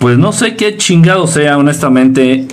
[0.00, 2.48] pues no sé qué chingado sea, honestamente.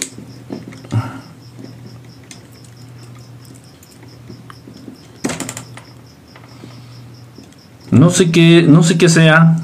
[7.90, 9.56] No sé qué, no sé qué sea.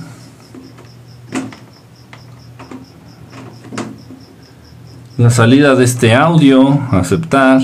[5.17, 7.61] La salida de este audio, aceptar.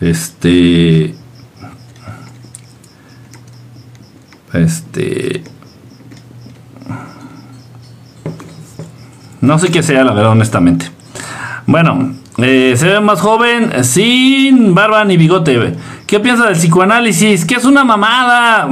[0.00, 1.14] Este
[4.52, 5.44] este
[9.44, 10.90] no sé qué sea la verdad honestamente.
[11.66, 15.74] Bueno, eh, se ve más joven sin barba ni bigote.
[16.06, 17.44] ¿Qué piensa del psicoanálisis?
[17.44, 18.68] Que es una mamada.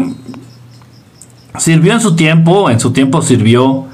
[1.58, 3.86] Sirvió en su tiempo, en su tiempo sirvió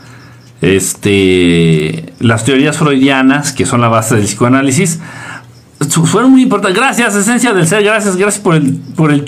[0.61, 5.01] este, las teorías freudianas, que son la base del psicoanálisis.
[6.05, 6.79] Fueron muy importantes.
[6.79, 7.85] Gracias, esencia del ser.
[7.85, 9.25] Gracias, gracias por el, por el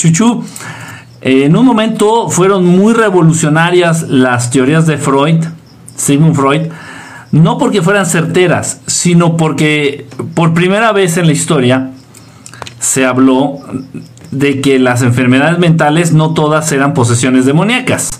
[1.23, 5.45] en un momento fueron muy revolucionarias las teorías de Freud,
[5.95, 6.71] Sigmund Freud,
[7.33, 11.91] no porque fueran certeras, sino porque por primera vez en la historia
[12.79, 13.59] se habló
[14.31, 18.11] de que las enfermedades mentales no todas eran posesiones demoníacas.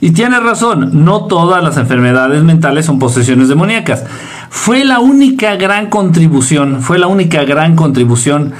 [0.00, 4.04] Y tiene razón, no todas las enfermedades mentales son posesiones demoníacas.
[4.50, 8.52] Fue la única gran contribución, fue la única gran contribución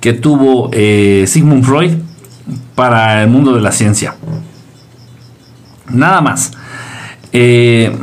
[0.00, 1.92] que tuvo eh, Sigmund Freud
[2.74, 4.14] para el mundo de la ciencia.
[5.88, 6.52] Nada más.
[7.32, 7.96] Eh,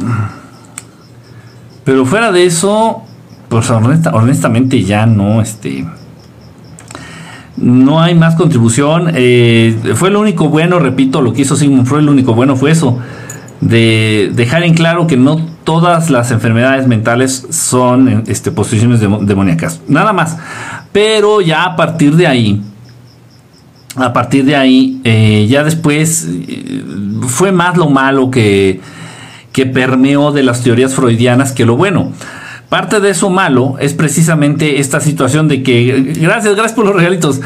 [1.89, 3.01] pero fuera de eso,
[3.47, 5.87] pues honestamente ya no, este,
[7.57, 9.09] no hay más contribución.
[9.15, 12.69] Eh, fue lo único bueno, repito, lo que hizo Sigmund Freud, lo único bueno fue
[12.69, 12.99] eso,
[13.59, 20.13] de dejar en claro que no todas las enfermedades mentales son este, posiciones demoníacas, nada
[20.13, 20.37] más.
[20.91, 22.61] Pero ya a partir de ahí,
[23.95, 26.83] a partir de ahí, eh, ya después eh,
[27.27, 28.79] fue más lo malo que,
[29.51, 32.11] que permeó de las teorías freudianas que lo bueno.
[32.69, 37.41] Parte de eso malo es precisamente esta situación de que, gracias, gracias por los regalitos,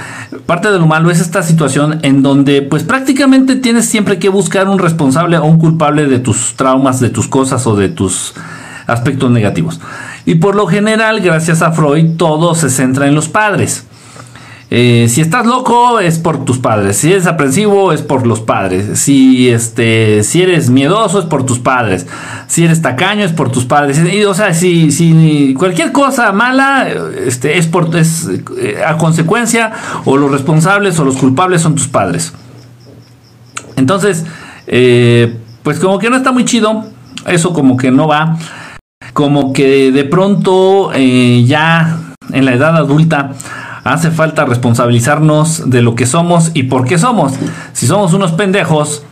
[0.46, 4.68] parte de lo malo es esta situación en donde pues prácticamente tienes siempre que buscar
[4.68, 8.34] un responsable o un culpable de tus traumas, de tus cosas o de tus
[8.86, 9.80] aspectos negativos.
[10.26, 13.86] Y por lo general, gracias a Freud, todo se centra en los padres.
[14.76, 18.98] Eh, si estás loco es por tus padres, si eres aprensivo es por los padres,
[18.98, 22.08] si, este, si eres miedoso es por tus padres,
[22.48, 26.88] si eres tacaño es por tus padres, o sea, si, si cualquier cosa mala
[27.24, 29.74] este, es, por, es eh, a consecuencia
[30.06, 32.34] o los responsables o los culpables son tus padres.
[33.76, 34.26] Entonces,
[34.66, 36.84] eh, pues como que no está muy chido,
[37.28, 38.40] eso como que no va,
[39.14, 42.00] como que de pronto ya
[42.32, 43.34] en la edad adulta,
[43.84, 47.34] hace falta responsabilizarnos de lo que somos y por qué somos.
[47.74, 49.04] Si somos unos pendejos,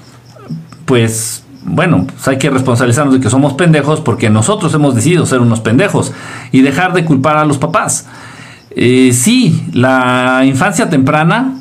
[0.85, 5.39] pues bueno, pues hay que responsabilizarnos de que somos pendejos porque nosotros hemos decidido ser
[5.39, 6.11] unos pendejos
[6.51, 8.07] y dejar de culpar a los papás.
[8.71, 11.55] Eh, sí, la infancia temprana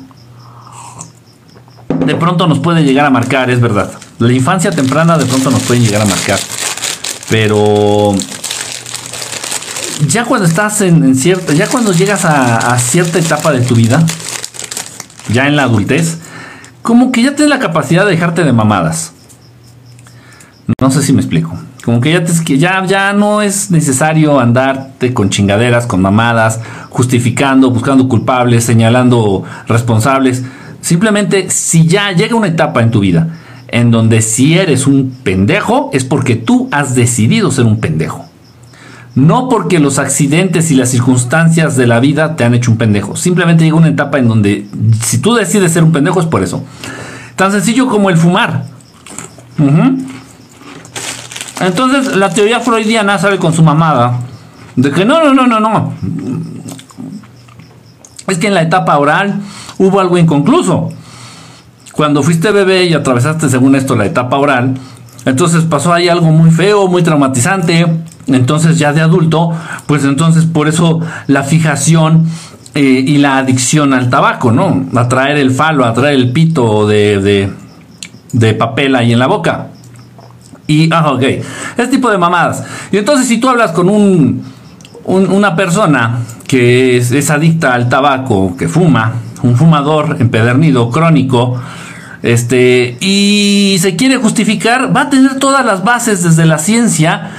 [2.05, 3.91] de pronto nos puede llegar a marcar, es verdad.
[4.19, 6.39] La infancia temprana de pronto nos puede llegar a marcar.
[7.29, 8.13] Pero
[10.07, 14.03] ya cuando estás en, cierta, ya cuando llegas a, cierta etapa de tu vida,
[15.29, 16.17] ya en la adultez,
[16.81, 19.13] como que ya tienes la capacidad de dejarte de mamadas.
[20.79, 21.57] No sé si me explico.
[21.83, 27.71] Como que ya, te, ya, ya no es necesario andarte con chingaderas, con mamadas, justificando,
[27.71, 30.43] buscando culpables, señalando responsables.
[30.81, 33.27] Simplemente, si ya llega una etapa en tu vida
[33.67, 38.30] en donde si eres un pendejo, es porque tú has decidido ser un pendejo.
[39.21, 43.15] No porque los accidentes y las circunstancias de la vida te han hecho un pendejo.
[43.15, 44.65] Simplemente llega una etapa en donde
[45.03, 46.63] si tú decides ser un pendejo es por eso.
[47.35, 48.65] Tan sencillo como el fumar.
[51.59, 54.21] Entonces la teoría freudiana sale con su mamada.
[54.75, 55.93] De que no, no, no, no, no.
[58.27, 59.39] Es que en la etapa oral
[59.77, 60.89] hubo algo inconcluso.
[61.91, 64.79] Cuando fuiste bebé y atravesaste según esto la etapa oral,
[65.25, 67.85] entonces pasó ahí algo muy feo, muy traumatizante
[68.27, 69.51] entonces ya de adulto,
[69.85, 72.27] pues entonces por eso la fijación
[72.73, 74.85] eh, y la adicción al tabaco, ¿no?
[74.95, 77.49] Atraer el falo, atraer el pito de,
[78.31, 79.67] de, papel ahí en la boca.
[80.67, 82.63] Y, ah, ok, ese tipo de mamadas.
[82.91, 84.43] Y entonces si tú hablas con un,
[85.05, 89.13] una persona que es, es, adicta al tabaco, que fuma,
[89.43, 91.59] un fumador empedernido, crónico,
[92.23, 97.31] este, y se quiere justificar, va a tener todas las bases desde la ciencia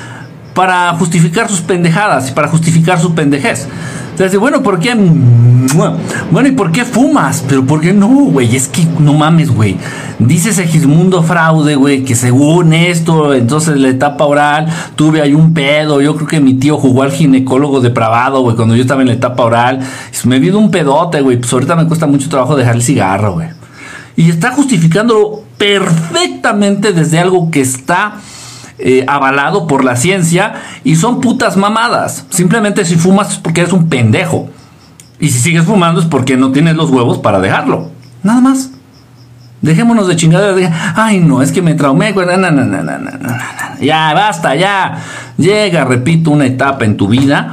[0.55, 3.69] para justificar sus pendejadas y para justificar su pendejez.
[4.13, 7.43] Entonces, bueno, ¿por qué Bueno, ¿y por qué fumas?
[7.49, 8.55] Pero ¿por qué no, güey?
[8.55, 9.79] Es que no mames, güey.
[10.19, 16.03] Dice Segismundo Fraude, güey, que según esto, entonces la etapa oral, tuve ahí un pedo.
[16.03, 19.15] Yo creo que mi tío jugó al ginecólogo depravado, güey, cuando yo estaba en la
[19.15, 19.81] etapa oral.
[20.25, 21.39] Me vino un pedote, güey.
[21.39, 23.49] Pues ahorita me cuesta mucho trabajo dejar el cigarro, güey.
[24.15, 28.17] Y está justificándolo perfectamente desde algo que está
[28.85, 32.27] eh, avalado por la ciencia y son putas mamadas.
[32.31, 34.51] Simplemente si fumas es porque eres un pendejo.
[35.21, 37.91] Y si sigues fumando es porque no tienes los huevos para dejarlo.
[38.23, 38.71] Nada más.
[39.61, 40.73] Dejémonos de chingaderas.
[40.97, 42.13] Ay, no, es que me traumé.
[43.81, 44.99] Ya, basta, ya.
[45.39, 47.53] Llega, repito, una etapa en tu vida.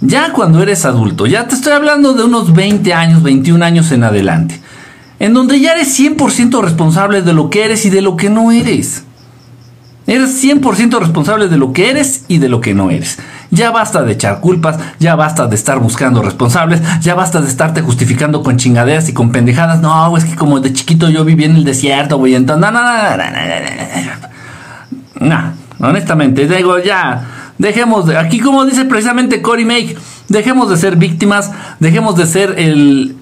[0.00, 4.04] Ya cuando eres adulto, ya te estoy hablando de unos 20 años, 21 años en
[4.04, 4.58] adelante.
[5.18, 8.50] En donde ya eres 100% responsable de lo que eres y de lo que no
[8.50, 9.04] eres.
[10.10, 13.20] Eres 100% responsable de lo que eres y de lo que no eres.
[13.52, 17.80] Ya basta de echar culpas, ya basta de estar buscando responsables, ya basta de estarte
[17.80, 19.80] justificando con chingaderas y con pendejadas.
[19.80, 22.34] No, es que como de chiquito yo viví en el desierto, güey.
[22.34, 22.96] Entonces, no, no, no,
[25.20, 29.96] no, no, no, honestamente, digo, ya, dejemos de, aquí como dice precisamente Cory Make,
[30.28, 33.14] dejemos de ser víctimas, dejemos de ser el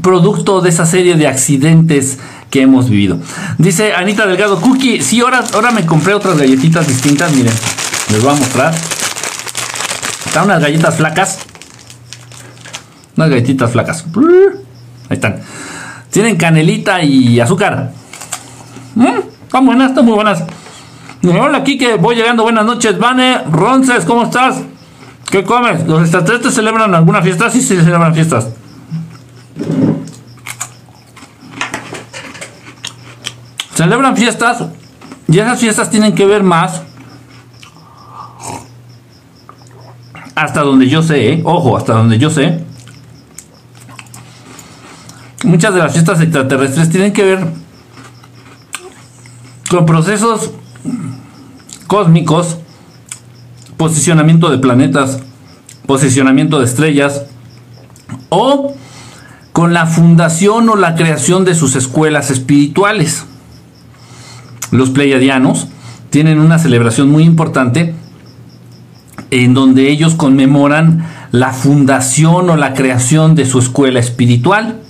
[0.00, 2.20] producto de esa serie de accidentes
[2.60, 3.18] hemos vivido.
[3.58, 7.52] Dice Anita Delgado, Cookie, sí, ahora, ahora me compré otras galletitas distintas, miren,
[8.10, 8.74] les voy a mostrar.
[10.26, 11.38] Están unas galletas flacas.
[13.16, 14.04] Unas galletitas flacas.
[15.08, 15.40] Ahí están.
[16.10, 17.92] Tienen canelita y azúcar.
[18.94, 20.42] Mm, están buenas, están muy buenas.
[21.22, 22.42] Hola, que voy llegando.
[22.42, 23.42] Buenas noches, Vane.
[23.50, 24.62] Ronces, ¿cómo estás?
[25.30, 25.86] ¿Qué comes?
[25.86, 27.50] ¿Los extraterrestres celebran alguna fiesta?
[27.50, 28.48] Sí, sí, celebran fiestas.
[33.76, 34.64] Celebran fiestas
[35.28, 36.80] y esas fiestas tienen que ver más
[40.34, 41.42] hasta donde yo sé, ¿eh?
[41.44, 42.62] ojo, hasta donde yo sé.
[45.44, 47.46] Muchas de las fiestas extraterrestres tienen que ver
[49.70, 50.50] con procesos
[51.86, 52.58] cósmicos,
[53.76, 55.20] posicionamiento de planetas,
[55.86, 57.22] posicionamiento de estrellas
[58.30, 58.74] o
[59.52, 63.24] con la fundación o la creación de sus escuelas espirituales
[64.70, 65.68] los pleiadianos
[66.10, 67.94] tienen una celebración muy importante
[69.30, 74.80] en donde ellos conmemoran la fundación o la creación de su escuela espiritual.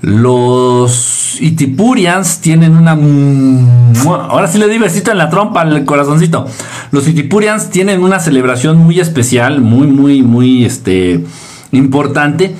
[0.00, 2.98] Los Itipurians tienen una...
[4.04, 6.46] Ahora sí le di besito en la trompa al corazoncito.
[6.90, 11.24] Los Itipurians tienen una celebración muy especial, muy, muy, muy este,
[11.72, 12.54] importante,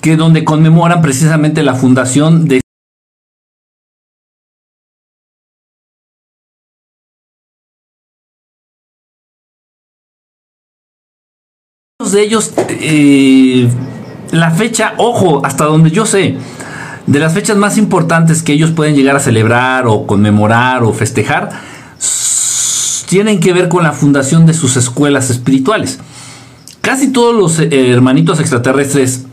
[0.00, 2.63] que donde conmemoran precisamente la fundación de
[12.14, 13.68] de ellos, eh,
[14.30, 16.36] la fecha, ojo, hasta donde yo sé,
[17.06, 21.50] de las fechas más importantes que ellos pueden llegar a celebrar o conmemorar o festejar,
[23.08, 26.00] tienen que ver con la fundación de sus escuelas espirituales.
[26.80, 29.26] Casi todos los eh, hermanitos extraterrestres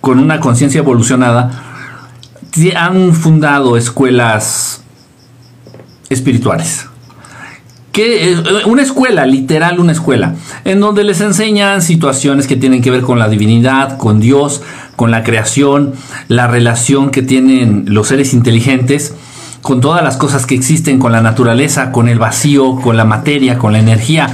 [0.00, 1.62] con una conciencia evolucionada
[2.74, 4.80] han fundado escuelas
[6.08, 6.86] espirituales
[7.96, 10.34] que eh, una escuela, literal una escuela,
[10.66, 14.60] en donde les enseñan situaciones que tienen que ver con la divinidad, con Dios,
[14.96, 15.94] con la creación,
[16.28, 19.14] la relación que tienen los seres inteligentes
[19.62, 23.56] con todas las cosas que existen, con la naturaleza, con el vacío, con la materia,
[23.56, 24.28] con la energía.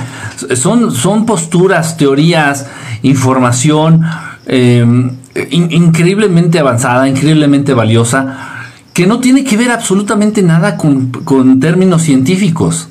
[0.56, 2.66] Son, son posturas, teorías,
[3.02, 4.02] información
[4.46, 5.12] em,
[5.52, 12.88] increíblemente avanzada, increíblemente valiosa, que no tiene que ver absolutamente nada con, con términos científicos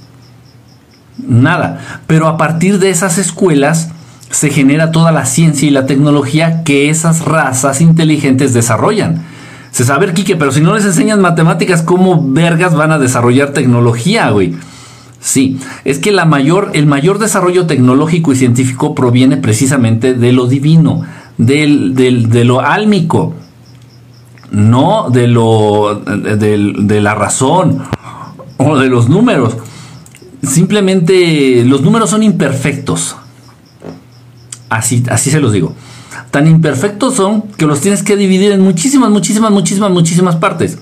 [1.27, 2.01] nada.
[2.07, 3.89] Pero a partir de esas escuelas
[4.29, 9.23] se genera toda la ciencia y la tecnología que esas razas inteligentes desarrollan.
[9.71, 14.29] Se sabe, Quique, pero si no les enseñan matemáticas, ¿cómo vergas van a desarrollar tecnología,
[14.29, 14.55] güey?
[15.19, 20.47] Sí, es que la mayor, el mayor desarrollo tecnológico y científico proviene precisamente de lo
[20.47, 21.03] divino,
[21.37, 23.35] de lo álmico,
[24.51, 27.83] no de, lo, de la razón
[28.57, 29.55] o de los números.
[30.43, 33.15] Simplemente los números son imperfectos.
[34.69, 35.75] Así, así se los digo.
[36.31, 40.77] Tan imperfectos son que los tienes que dividir en muchísimas, muchísimas, muchísimas, muchísimas partes.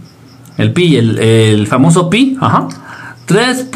[0.58, 2.68] el pi, el, famoso pi, ajá,
[3.24, 3.68] 3.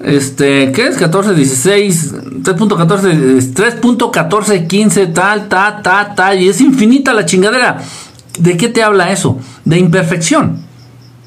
[0.00, 0.96] Este, ¿qué es?
[0.96, 6.40] 14, 16, 3.14, 3.14, 15, tal, tal, tal, tal.
[6.40, 7.78] Y es infinita la chingadera.
[8.38, 9.38] ¿De qué te habla eso?
[9.64, 10.58] De imperfección.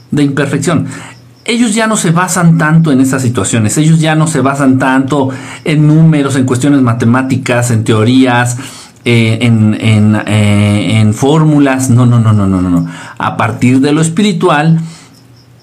[0.10, 0.88] De imperfección.
[1.46, 3.78] Ellos ya no se basan tanto en esas situaciones.
[3.78, 5.30] Ellos ya no se basan tanto
[5.64, 8.58] en números, en cuestiones matemáticas, en teorías.
[9.06, 12.88] Eh, en, en, eh, en fórmulas, no, no, no, no, no, no.
[13.18, 14.80] A partir de lo espiritual,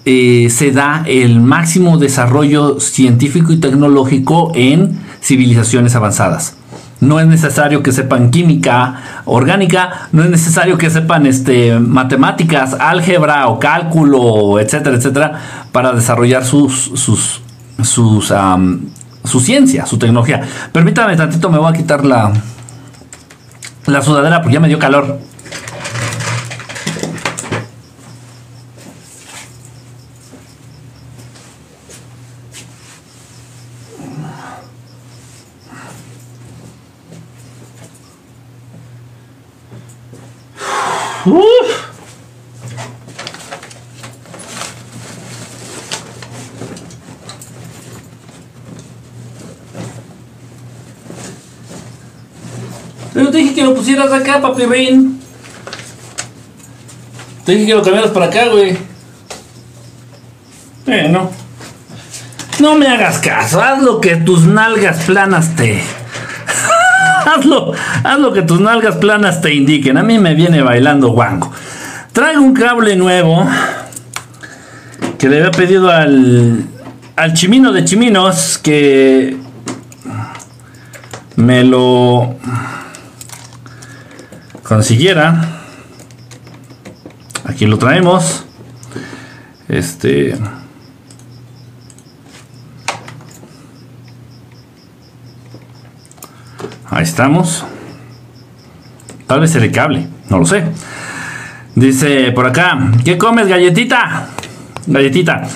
[0.05, 6.55] eh, se da el máximo desarrollo científico y tecnológico en civilizaciones avanzadas.
[6.99, 13.47] No es necesario que sepan química orgánica, no es necesario que sepan este, matemáticas, álgebra
[13.47, 15.33] o cálculo, etcétera, etcétera,
[15.71, 17.41] para desarrollar sus, sus,
[17.81, 18.31] sus
[19.23, 20.41] su ciencia, su tecnología.
[20.71, 22.33] Permítame tantito, me voy a quitar la,
[23.91, 25.19] la sudadera porque ya me dio calor.
[41.25, 41.91] Uf.
[53.13, 55.19] Pero te dije que lo pusieras acá, papi Rain.
[57.45, 58.77] Te dije que lo cambiaras para acá, güey.
[60.87, 61.31] Eh, no.
[62.59, 65.81] No me hagas caso, haz lo que tus nalgas planas te
[67.25, 67.73] hazlo,
[68.03, 69.97] haz lo que tus nalgas planas te indiquen.
[69.97, 71.51] A mí me viene bailando guango.
[72.13, 73.47] Traigo un cable nuevo
[75.17, 76.65] que le había pedido al,
[77.15, 79.37] al chimino de chiminos que
[81.35, 82.35] me lo
[84.71, 85.35] consiguiera.
[87.43, 88.45] Aquí lo traemos.
[89.67, 90.33] Este.
[96.89, 97.65] Ahí estamos.
[99.27, 100.63] Tal vez el cable, no lo sé.
[101.75, 104.27] Dice por acá, ¿qué comes, galletita?
[104.87, 105.49] Galletita.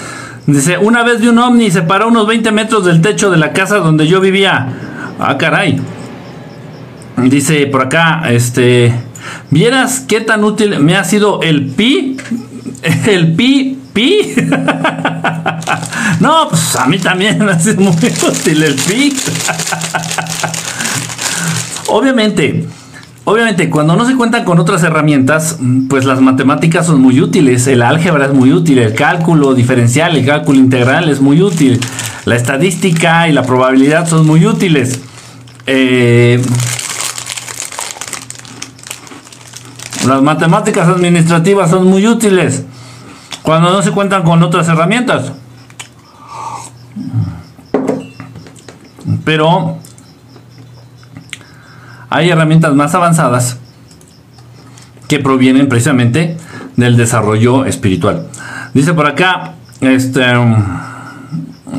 [0.45, 3.53] Dice, una vez de un ovni se paró unos 20 metros del techo de la
[3.53, 4.67] casa donde yo vivía.
[5.17, 5.79] Ah, caray.
[7.17, 8.93] Dice por acá, este,
[9.50, 12.17] ¿vieras qué tan útil me ha sido el pi?
[13.07, 14.36] El pi, pi.
[16.19, 17.93] no, pues a mí también me ha sido muy
[18.29, 19.12] útil el pi.
[21.88, 22.67] Obviamente,
[23.24, 25.57] obviamente, cuando no se cuentan con otras herramientas,
[25.89, 30.25] pues las matemáticas son muy útiles, el álgebra es muy útil, el cálculo diferencial, el
[30.25, 31.79] cálculo integral es muy útil,
[32.25, 35.00] la estadística y la probabilidad son muy útiles.
[35.67, 36.39] Eh,
[40.05, 42.63] las matemáticas administrativas son muy útiles
[43.41, 45.31] cuando no se cuentan con otras herramientas.
[49.24, 49.77] Pero
[52.09, 53.57] hay herramientas más avanzadas
[55.07, 56.38] que provienen precisamente
[56.75, 58.27] del desarrollo espiritual.
[58.74, 60.24] Dice por acá, este,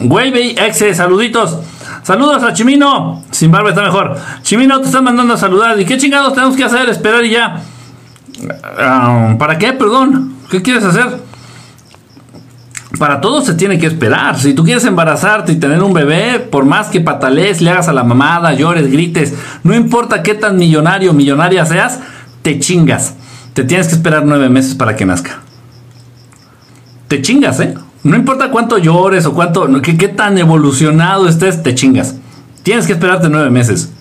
[0.05, 1.59] Wavy Exe, saluditos.
[2.03, 3.25] Saludos a Chimino.
[3.31, 4.17] Sin barba está mejor.
[4.43, 5.79] Chimino, te están mandando a saludar.
[5.81, 6.89] ¿Y qué chingados tenemos que hacer?
[6.89, 7.63] Esperar y ya.
[8.63, 9.73] Ah, ¿Para qué?
[9.73, 10.35] Perdón.
[10.51, 11.21] ¿Qué quieres hacer?
[12.99, 14.39] para todo se tiene que esperar.
[14.39, 17.93] Si tú quieres embarazarte y tener un bebé, por más que patalees, le hagas a
[17.93, 22.01] la mamada, llores, grites, no importa qué tan millonario o millonaria seas,
[22.43, 23.15] te chingas.
[23.55, 25.41] Te tienes que esperar nueve meses para que nazca.
[27.09, 27.75] Te chingas, ¿eh?
[28.03, 32.17] No importa cuánto llores o cuánto, qué, qué tan evolucionado estés, te chingas.
[32.63, 33.93] Tienes que esperarte nueve meses.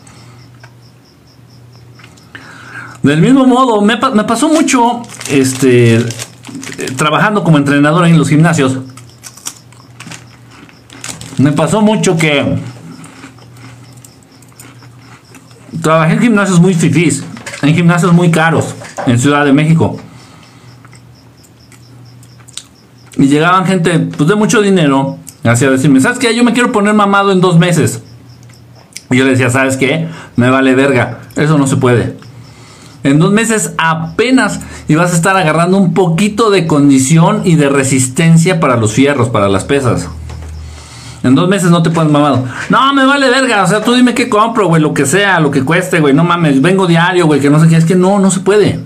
[3.06, 6.04] Del mismo modo, me, pasó mucho, este,
[6.98, 8.80] trabajando como entrenador en los gimnasios,
[11.38, 12.58] me pasó mucho que
[15.84, 17.24] trabajé en gimnasios muy fifís,
[17.62, 18.74] en gimnasios muy caros,
[19.06, 19.98] en Ciudad de México.
[23.18, 26.36] Y llegaban gente pues, de mucho dinero hacia decirme, ¿sabes qué?
[26.36, 28.02] Yo me quiero poner mamado en dos meses.
[29.12, 30.08] Y yo le decía, ¿sabes qué?
[30.36, 31.20] Me vale verga.
[31.36, 32.25] Eso no se puede.
[33.06, 37.70] En dos meses apenas y vas a estar agarrando un poquito de condición y de
[37.70, 40.10] resistencia para los fierros, para las pesas.
[41.22, 42.44] En dos meses no te pones mamado.
[42.70, 43.64] No, me vale verga.
[43.64, 44.82] O sea, tú dime qué compro, güey.
[44.82, 46.16] Lo que sea, lo que cueste, güey.
[46.16, 46.64] No mames.
[46.64, 47.40] Vengo diario, güey.
[47.40, 47.78] Que no sé qué.
[47.78, 48.80] Es que no, no se puede.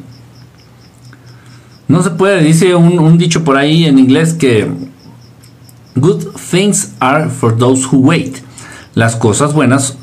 [1.87, 2.43] No se puede.
[2.43, 4.69] Dice un, un dicho por ahí en inglés que...
[5.95, 8.37] Good things are for those who wait.
[8.95, 9.97] Las cosas buenas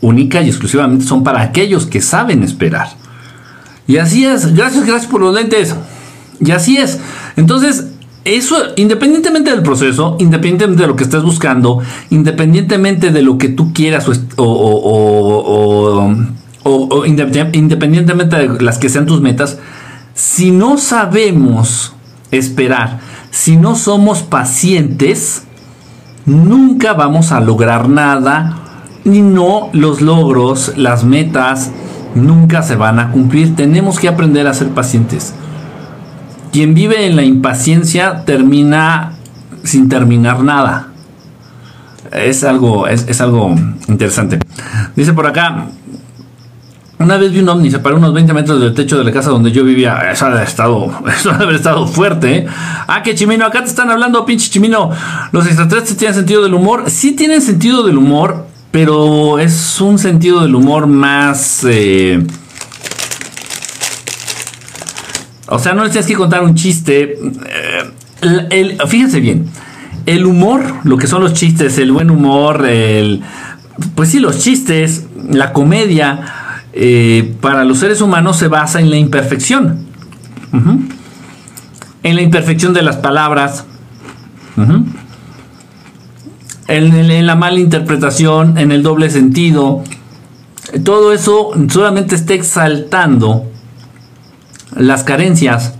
[0.00, 2.99] única y exclusivamente son para aquellos que saben esperar.
[3.90, 4.54] Y así es.
[4.54, 5.74] Gracias, gracias por los lentes.
[6.38, 7.00] Y así es.
[7.34, 7.86] Entonces,
[8.24, 11.80] eso, independientemente del proceso, independientemente de lo que estés buscando,
[12.10, 16.14] independientemente de lo que tú quieras o,
[16.62, 19.58] o independientemente de las que sean tus metas,
[20.14, 21.92] si no sabemos
[22.30, 23.00] esperar,
[23.32, 25.42] si no somos pacientes,
[26.26, 28.56] nunca vamos a lograr nada
[29.04, 31.72] y no los logros, las metas,
[32.14, 33.56] nunca se van a cumplir.
[33.56, 35.34] Tenemos que aprender a ser pacientes.
[36.52, 39.12] Quien vive en la impaciencia termina
[39.62, 40.88] sin terminar nada.
[42.10, 43.54] Es algo, es, algo
[43.86, 44.40] interesante.
[44.96, 45.68] Dice por acá,
[46.98, 49.30] una vez vi un ovni, se paró unos 20 metros del techo de la casa
[49.30, 50.10] donde yo vivía.
[50.10, 52.38] Eso ha estado, eso haber estado fuerte.
[52.38, 52.46] ¿eh?
[52.88, 54.90] Ah, que Chimino, acá te están hablando, pinche Chimino.
[55.30, 56.90] Los extraterrestres tienen sentido del humor.
[56.90, 61.64] Sí tienen sentido del humor, pero es un sentido del humor más...
[61.68, 62.24] Eh,
[65.48, 67.18] o sea, no les tienes que contar un chiste.
[68.22, 69.46] Eh, fíjense bien,
[70.06, 73.22] el humor, lo que son los chistes, el buen humor, el,
[73.94, 76.20] pues sí, los chistes, la comedia,
[76.72, 79.86] eh, para los seres humanos se basa en la imperfección.
[82.02, 83.64] En la imperfección de las palabras.
[86.70, 89.82] En, la mala interpretación, en el doble sentido.
[90.84, 93.44] Todo eso solamente está exaltando
[94.76, 95.74] las carencias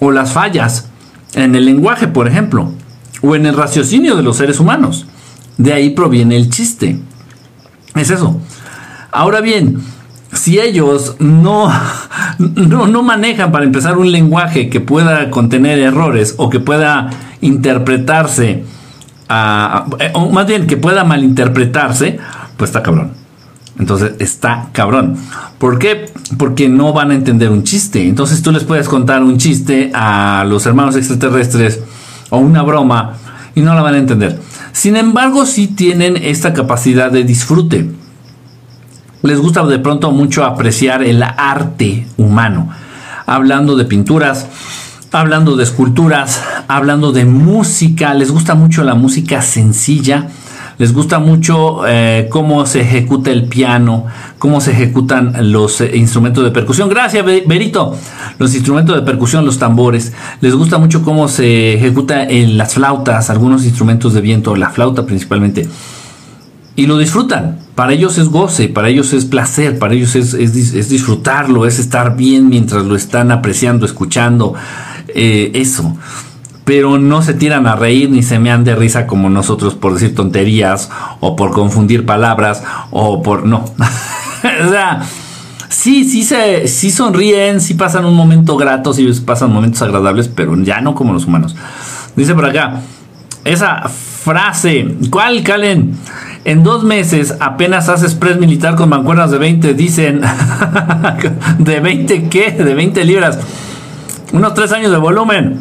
[0.00, 0.88] o las fallas
[1.34, 2.72] en el lenguaje, por ejemplo,
[3.22, 5.06] o en el raciocinio de los seres humanos.
[5.58, 7.00] De ahí proviene el chiste.
[7.94, 8.40] Es eso.
[9.10, 9.82] Ahora bien,
[10.32, 11.70] si ellos no,
[12.38, 18.64] no, manejan para empezar un lenguaje que pueda contener errores o que pueda interpretarse,
[19.28, 22.18] o más bien que pueda malinterpretarse,
[22.56, 23.12] pues está cabrón.
[23.78, 25.16] Entonces está cabrón.
[25.58, 26.10] ¿Por qué?
[26.38, 28.06] Porque no van a entender un chiste.
[28.06, 31.80] Entonces tú les puedes contar un chiste a los hermanos extraterrestres
[32.30, 33.14] o una broma
[33.54, 34.40] y no la van a entender.
[34.72, 37.90] Sin embargo, sí tienen esta capacidad de disfrute.
[39.22, 42.68] Les gusta de pronto mucho apreciar el arte humano.
[43.26, 44.46] Hablando de pinturas,
[45.12, 48.14] hablando de esculturas, hablando de música.
[48.14, 50.28] Les gusta mucho la música sencilla
[50.78, 54.04] les gusta mucho eh, cómo se ejecuta el piano,
[54.38, 56.90] cómo se ejecutan los eh, instrumentos de percusión.
[56.90, 57.96] Gracias, Berito.
[58.38, 60.12] Los instrumentos de percusión, los tambores.
[60.42, 65.06] Les gusta mucho cómo se ejecuta en las flautas, algunos instrumentos de viento, la flauta
[65.06, 65.66] principalmente.
[66.74, 67.58] Y lo disfrutan.
[67.74, 72.50] Para ellos es goce, para ellos es placer, para ellos es, disfrutarlo, es estar bien
[72.50, 74.52] mientras lo están apreciando, escuchando.
[75.18, 75.96] Eh, eso
[76.66, 80.16] pero no se tiran a reír ni se mean de risa como nosotros por decir
[80.16, 83.58] tonterías o por confundir palabras o por no.
[84.66, 85.00] o sea,
[85.68, 90.60] sí, sí se sí sonríen, sí pasan un momento grato, sí pasan momentos agradables, pero
[90.60, 91.54] ya no como los humanos.
[92.16, 92.80] Dice por acá,
[93.44, 95.94] esa frase, ¿cuál, Calen?
[96.44, 100.20] En dos meses apenas haces press militar con mancuernas de 20, dicen.
[101.60, 102.50] ¿De 20 qué?
[102.50, 103.38] De 20 libras.
[104.32, 105.60] Unos tres años de volumen.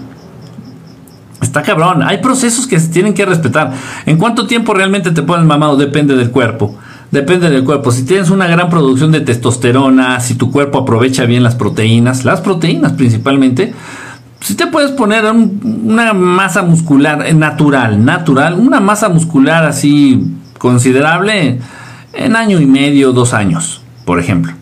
[1.41, 2.03] Está cabrón.
[2.03, 3.73] Hay procesos que se tienen que respetar.
[4.05, 5.77] ¿En cuánto tiempo realmente te pones mamado?
[5.77, 6.77] Depende del cuerpo.
[7.11, 7.91] Depende del cuerpo.
[7.91, 12.41] Si tienes una gran producción de testosterona, si tu cuerpo aprovecha bien las proteínas, las
[12.41, 13.73] proteínas principalmente,
[14.41, 21.59] si te puedes poner una masa muscular natural, natural, una masa muscular así considerable
[22.13, 24.53] en año y medio, dos años, por ejemplo.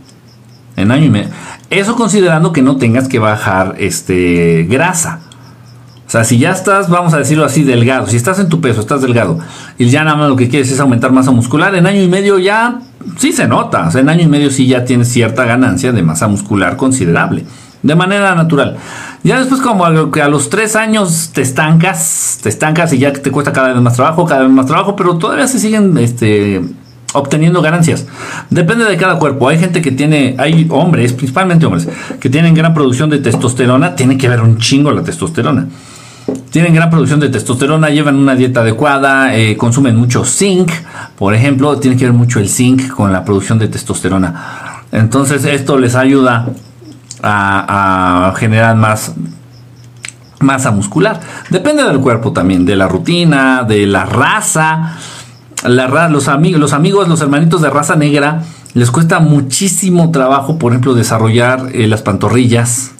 [0.75, 1.29] En año y medio.
[1.73, 5.21] Eso considerando que no tengas que bajar este grasa.
[6.05, 8.79] O sea, si ya estás, vamos a decirlo así, delgado, si estás en tu peso,
[8.79, 9.39] estás delgado,
[9.79, 12.37] y ya nada más lo que quieres es aumentar masa muscular, en año y medio
[12.37, 12.81] ya
[13.17, 13.87] sí se nota.
[13.87, 17.43] O sea, en año y medio sí ya tienes cierta ganancia de masa muscular considerable,
[17.81, 18.77] de manera natural.
[19.23, 23.31] Ya después, como que a los tres años te estancas, te estancas y ya te
[23.31, 26.61] cuesta cada vez más trabajo, cada vez más trabajo, pero todavía se siguen este,
[27.13, 28.05] obteniendo ganancias.
[28.49, 29.49] Depende de cada cuerpo.
[29.49, 31.87] Hay gente que tiene, hay hombres, principalmente hombres,
[32.19, 35.67] que tienen gran producción de testosterona, tiene que ver un chingo la testosterona.
[36.51, 40.71] Tienen gran producción de testosterona, llevan una dieta adecuada, eh, consumen mucho zinc,
[41.17, 44.83] por ejemplo, tiene que ver mucho el zinc con la producción de testosterona.
[44.91, 46.47] Entonces esto les ayuda
[47.23, 49.13] a, generar más
[50.39, 51.19] masa muscular.
[51.49, 54.97] Depende del cuerpo también, de la rutina, de la raza.
[55.63, 60.71] La, los, amigos, los amigos, los hermanitos de raza negra, les cuesta muchísimo trabajo, por
[60.71, 62.91] ejemplo, desarrollar eh, las pantorrillas.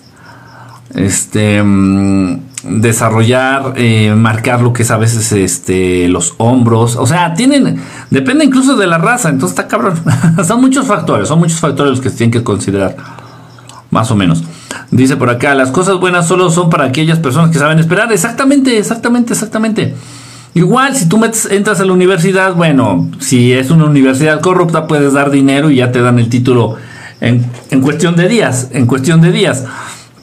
[0.94, 1.62] Este.
[1.64, 6.96] Mm, desarrollar, eh, marcar lo que es a veces este, los hombros.
[6.96, 10.02] O sea, tienen, depende incluso de la raza, entonces está cabrón.
[10.48, 12.96] son muchos factores, son muchos factores los que se tienen que considerar,
[13.92, 14.44] más o menos.
[14.92, 18.12] Dice por acá, las cosas buenas solo son para aquellas personas que saben esperar.
[18.12, 19.96] Exactamente, exactamente, exactamente.
[20.56, 25.14] Igual, si tú metes, entras a la universidad, bueno, si es una universidad corrupta, puedes
[25.14, 26.76] dar dinero y ya te dan el título
[27.22, 29.66] en, en cuestión de días, en cuestión de días.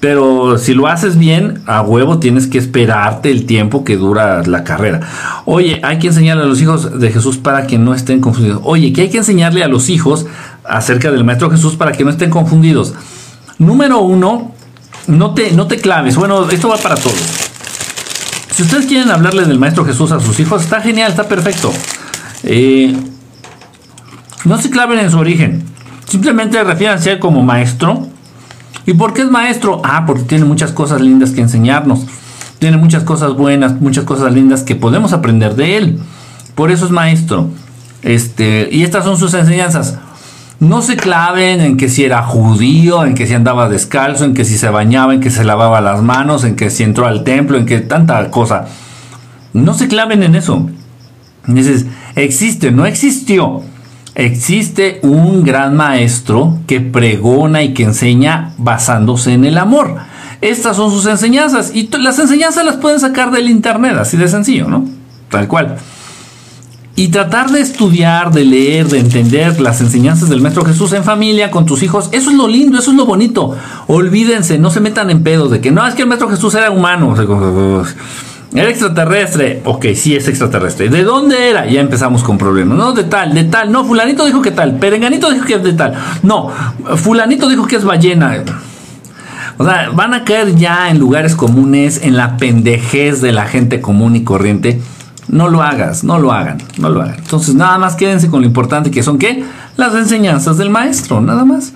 [0.01, 4.64] Pero si lo haces bien, a huevo tienes que esperarte el tiempo que dura la
[4.64, 5.01] carrera.
[5.45, 8.62] Oye, hay que enseñarle a los hijos de Jesús para que no estén confundidos.
[8.64, 10.27] Oye, que hay que enseñarle a los hijos
[10.64, 12.95] acerca del Maestro Jesús para que no estén confundidos.
[13.59, 14.53] Número uno,
[15.07, 16.16] no te, no te claves.
[16.16, 17.50] Bueno, esto va para todos.
[18.61, 21.73] Si ustedes quieren hablarle del Maestro Jesús a sus hijos, está genial, está perfecto.
[22.42, 22.94] Eh,
[24.44, 25.64] no se claven en su origen.
[26.07, 28.07] Simplemente refiéranse como maestro
[28.85, 29.81] ¿Y por qué es maestro?
[29.83, 32.01] Ah, porque tiene muchas cosas lindas que enseñarnos.
[32.59, 35.99] Tiene muchas cosas buenas, muchas cosas lindas que podemos aprender de él.
[36.55, 37.49] Por eso es maestro.
[38.03, 39.96] Este, y estas son sus enseñanzas.
[40.61, 44.44] No se claven en que si era judío, en que si andaba descalzo, en que
[44.44, 47.57] si se bañaba, en que se lavaba las manos, en que si entró al templo,
[47.57, 48.66] en que tanta cosa.
[49.55, 50.68] No se claven en eso.
[51.46, 53.62] Dices, existe, no existió.
[54.14, 59.96] Existe un gran maestro que pregona y que enseña basándose en el amor.
[60.42, 64.68] Estas son sus enseñanzas y las enseñanzas las pueden sacar del internet, así de sencillo,
[64.68, 64.85] ¿no?
[65.31, 65.79] Tal cual.
[67.01, 71.51] Y tratar de estudiar, de leer, de entender las enseñanzas del Maestro Jesús en familia,
[71.51, 73.57] con tus hijos, eso es lo lindo, eso es lo bonito.
[73.87, 76.71] Olvídense, no se metan en pedos de que no, es que el Maestro Jesús era
[76.71, 77.15] humano.
[78.53, 79.63] Era extraterrestre.
[79.65, 80.91] Ok, sí es extraterrestre.
[80.91, 81.65] ¿De dónde era?
[81.65, 82.77] Ya empezamos con problemas.
[82.77, 83.73] No, de tal, de tal.
[83.73, 84.77] No, fulanito dijo que tal.
[84.77, 85.95] Perenganito dijo que es de tal.
[86.23, 86.51] No,
[86.97, 88.45] fulanito dijo que es ballena.
[89.57, 93.81] O sea, van a caer ya en lugares comunes, en la pendejez de la gente
[93.81, 94.83] común y corriente.
[95.31, 97.16] No lo hagas, no lo hagan, no lo hagan.
[97.19, 99.45] Entonces, nada más quédense con lo importante que son, ¿qué?
[99.77, 101.73] Las enseñanzas del maestro, nada más.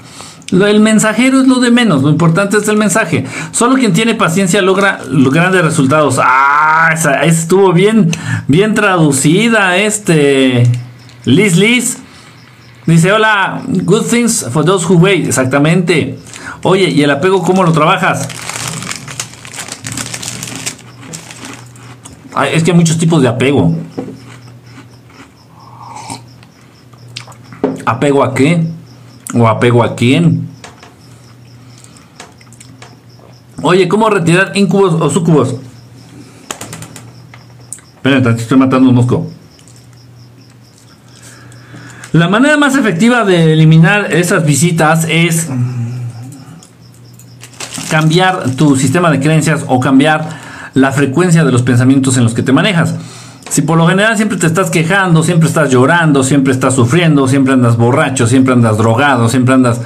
[0.50, 3.24] El mensajero es lo de menos, lo importante es el mensaje.
[3.52, 6.18] Solo quien tiene paciencia logra grandes resultados.
[6.22, 8.10] Ah, esa, estuvo bien,
[8.48, 10.64] bien traducida, este.
[11.24, 11.98] Liz Liz.
[12.86, 15.26] Dice, hola, good things for those who wait.
[15.26, 16.18] Exactamente.
[16.62, 18.28] Oye, ¿y el apego cómo lo trabajas?
[22.42, 23.74] Es que hay muchos tipos de apego.
[27.86, 28.66] ¿Apego a qué?
[29.34, 30.48] ¿O apego a quién?
[33.62, 35.56] Oye, ¿cómo retirar incubos o sucubos?
[37.96, 39.26] Espera, estoy matando un mosco.
[42.12, 45.48] La manera más efectiva de eliminar esas visitas es
[47.90, 50.43] cambiar tu sistema de creencias o cambiar
[50.74, 52.94] la frecuencia de los pensamientos en los que te manejas.
[53.48, 57.52] Si por lo general siempre te estás quejando, siempre estás llorando, siempre estás sufriendo, siempre
[57.52, 59.80] andas borracho, siempre andas drogado, siempre andas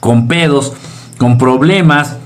[0.00, 0.74] con pedos,
[1.18, 2.16] con problemas,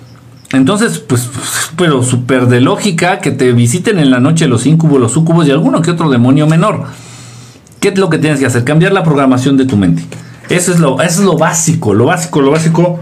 [0.53, 1.29] entonces, pues,
[1.77, 5.51] pero súper de lógica que te visiten en la noche los íncubos, los sucubos y
[5.51, 6.85] alguno que otro demonio menor.
[7.81, 8.65] ¿Qué es lo que tienes que hacer?
[8.65, 10.05] Cambiar la programación de tu mente.
[10.49, 13.01] Eso es lo, eso es lo básico, lo básico, lo básico.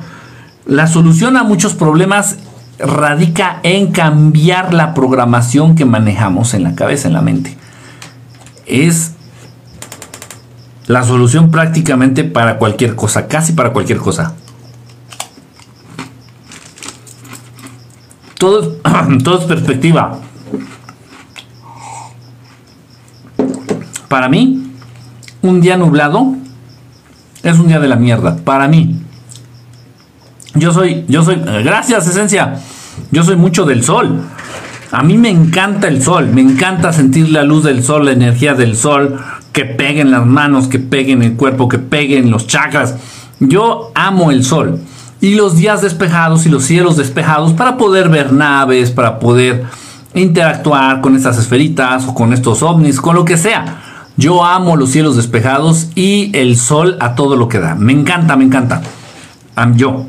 [0.67, 2.39] La solución a muchos problemas
[2.79, 7.57] radica en cambiar la programación que manejamos en la cabeza, en la mente
[8.67, 9.13] es
[10.87, 14.35] la solución prácticamente para cualquier cosa, casi para cualquier cosa.
[18.39, 18.77] Todo,
[19.39, 20.19] es perspectiva.
[24.09, 24.73] Para mí,
[25.43, 26.35] un día nublado
[27.43, 28.37] es un día de la mierda.
[28.37, 29.04] Para mí.
[30.55, 32.61] Yo soy, yo soy, gracias esencia.
[33.11, 34.21] Yo soy mucho del sol.
[34.93, 38.55] A mí me encanta el sol, me encanta sentir la luz del sol, la energía
[38.55, 39.19] del sol,
[39.53, 42.95] que pegue en las manos, que pegue en el cuerpo, que pegue en los chakras.
[43.40, 44.79] Yo amo el sol
[45.21, 49.64] y los días despejados y los cielos despejados para poder ver naves, para poder
[50.14, 53.83] interactuar con estas esferitas o con estos ovnis, con lo que sea.
[54.17, 57.75] Yo amo los cielos despejados y el sol a todo lo que da.
[57.75, 58.81] Me encanta, me encanta.
[59.75, 60.07] yo.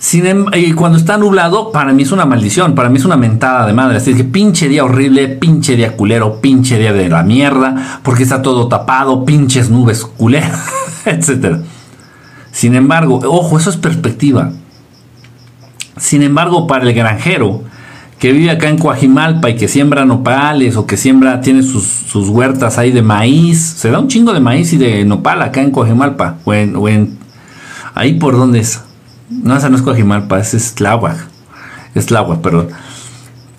[0.00, 3.18] Sin, em, y cuando está nublado, para mí es una maldición, para mí es una
[3.18, 3.98] mentada de madre.
[3.98, 8.40] Así que pinche día horrible, pinche día culero, pinche día de la mierda, porque está
[8.40, 10.64] todo tapado, pinches nubes culeras,
[11.04, 11.58] etc.
[12.50, 14.52] Sin embargo, ojo, eso es perspectiva.
[15.98, 17.62] Sin embargo, para el granjero
[18.18, 22.78] que vive acá en Coajimalpa y que siembra nopales o que siembra, tiene sus, huertas
[22.78, 26.36] ahí de maíz, se da un chingo de maíz y de nopal acá en Coajimalpa,
[26.46, 27.18] o en, o en
[27.94, 28.80] ahí por donde es
[29.30, 31.16] no, esa no es Coajimalpa, es Tláhuac.
[31.94, 32.68] Es Tláhuac, perdón.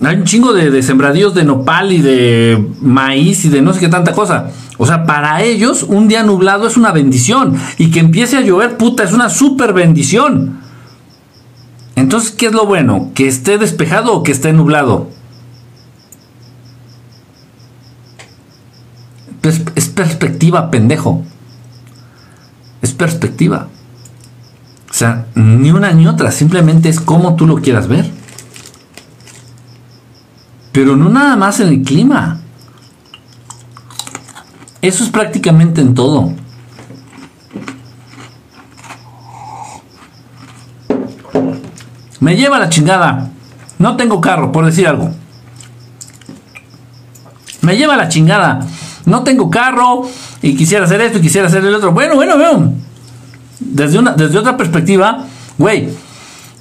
[0.04, 3.88] Hay un chingo de, sembradíos de nopal y de maíz y de no sé qué
[3.88, 4.50] tanta cosa.
[4.78, 7.56] O sea, para ellos un día nublado es una bendición.
[7.78, 10.60] Y que empiece a llover, puta, es una super bendición.
[11.96, 13.12] Entonces, ¿qué es lo bueno?
[13.14, 15.10] ¿Que esté despejado o que esté nublado?
[19.76, 21.24] Es perspectiva, pendejo.
[22.82, 23.68] Es perspectiva.
[24.92, 28.12] O sea, ni una ni otra, simplemente es como tú lo quieras ver.
[30.74, 32.42] Pero no nada más en el clima.
[34.82, 36.34] Eso es prácticamente en todo.
[42.20, 43.30] Me lleva la chingada.
[43.80, 45.10] No tengo carro, por decir algo.
[47.62, 48.60] Me lleva la chingada.
[49.06, 50.04] No tengo carro
[50.42, 51.94] y quisiera hacer esto y quisiera hacer el otro.
[51.94, 52.81] Bueno, bueno, bueno.
[53.72, 55.26] Desde, una, desde otra perspectiva,
[55.58, 55.90] güey,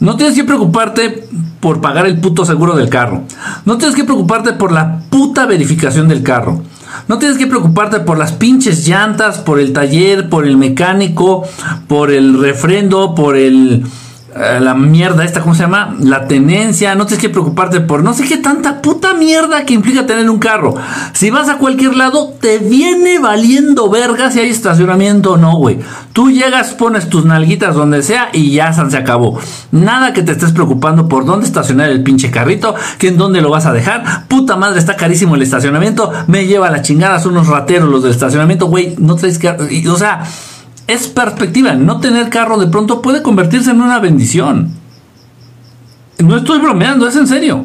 [0.00, 1.28] no tienes que preocuparte
[1.60, 3.22] por pagar el puto seguro del carro.
[3.66, 6.62] No tienes que preocuparte por la puta verificación del carro.
[7.06, 11.44] No tienes que preocuparte por las pinches llantas, por el taller, por el mecánico,
[11.86, 13.84] por el refrendo, por el
[14.34, 15.96] la mierda esta, ¿cómo se llama?
[16.00, 20.06] La tenencia, no tienes que preocuparte por no sé qué tanta puta mierda que implica
[20.06, 20.74] tener un carro.
[21.12, 25.80] Si vas a cualquier lado, te viene valiendo verga si hay estacionamiento o no, güey.
[26.12, 29.38] Tú llegas, pones tus nalguitas donde sea y ya se acabó.
[29.72, 33.50] Nada que te estés preocupando por dónde estacionar el pinche carrito, que en dónde lo
[33.50, 34.26] vas a dejar.
[34.28, 38.12] Puta madre, está carísimo el estacionamiento, me lleva la chingada, son unos rateros los del
[38.12, 38.94] estacionamiento, güey.
[38.98, 39.48] No traes que...
[39.88, 40.22] O sea
[40.92, 41.74] es perspectiva.
[41.74, 44.70] No tener carro de pronto puede convertirse en una bendición.
[46.18, 47.64] No estoy bromeando, es en serio.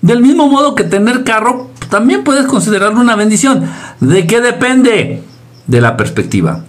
[0.00, 3.68] Del mismo modo que tener carro también puedes considerarlo una bendición.
[4.00, 5.22] ¿De qué depende?
[5.66, 6.64] De la perspectiva.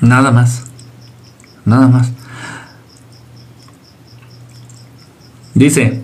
[0.00, 0.64] Nada más.
[1.64, 2.10] Nada más.
[5.54, 6.02] Dice,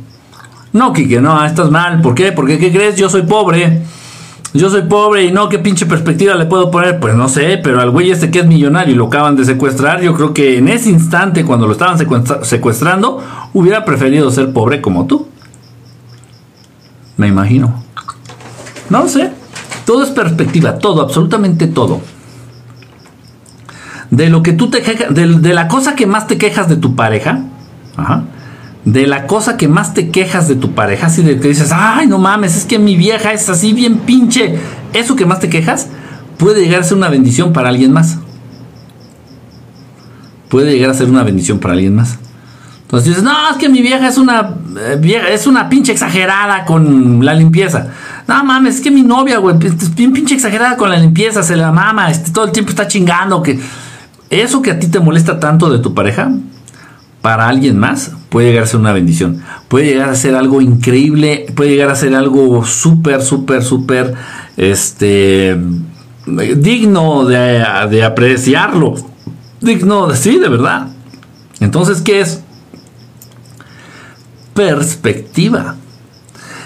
[0.72, 2.00] no, Kike, no, estás mal.
[2.00, 2.32] ¿Por qué?
[2.32, 2.96] Porque, ¿qué crees?
[2.96, 3.82] Yo soy pobre
[4.54, 7.00] yo soy pobre y no, ¿qué pinche perspectiva le puedo poner?
[7.00, 10.00] Pues no sé, pero al güey este que es millonario y lo acaban de secuestrar,
[10.00, 11.98] yo creo que en ese instante, cuando lo estaban
[12.42, 13.20] secuestrando,
[13.52, 15.26] hubiera preferido ser pobre como tú.
[17.16, 17.82] Me imagino.
[18.90, 19.32] No sé.
[19.84, 22.00] Todo es perspectiva, todo, absolutamente todo.
[24.10, 26.76] De lo que tú te quejas, de, de la cosa que más te quejas de
[26.76, 27.40] tu pareja,
[27.96, 28.22] ajá,
[28.84, 32.06] de la cosa que más te quejas de tu pareja, así de que dices, ay,
[32.06, 34.58] no mames, es que mi vieja es así bien pinche.
[34.92, 35.88] Eso que más te quejas
[36.36, 38.18] puede llegar a ser una bendición para alguien más.
[40.48, 42.18] Puede llegar a ser una bendición para alguien más.
[42.82, 46.64] Entonces dices, no, es que mi vieja es una eh, vieja, es una pinche exagerada
[46.66, 47.88] con la limpieza.
[48.28, 51.56] No mames, es que mi novia, güey, es bien pinche exagerada con la limpieza, se
[51.56, 53.42] la mama, este, todo el tiempo está chingando.
[53.42, 53.58] Que...
[54.30, 56.30] Eso que a ti te molesta tanto de tu pareja,
[57.24, 59.42] para alguien más puede llegar a ser una bendición.
[59.68, 64.12] Puede llegar a ser algo increíble, puede llegar a ser algo súper, súper, súper,
[64.58, 65.58] este,
[66.26, 68.96] digno de, de apreciarlo.
[69.62, 70.88] Digno, de, sí, de verdad.
[71.60, 72.42] Entonces, ¿qué es?
[74.52, 75.76] Perspectiva.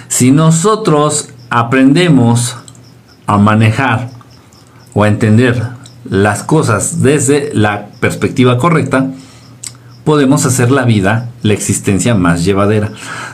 [0.09, 2.57] Si nosotros aprendemos
[3.29, 4.11] a manejar
[4.93, 5.63] o a entender
[6.05, 9.13] las cosas desde la perspectiva correcta,
[10.09, 12.93] podemos hacer la vida, la existencia más llevadera.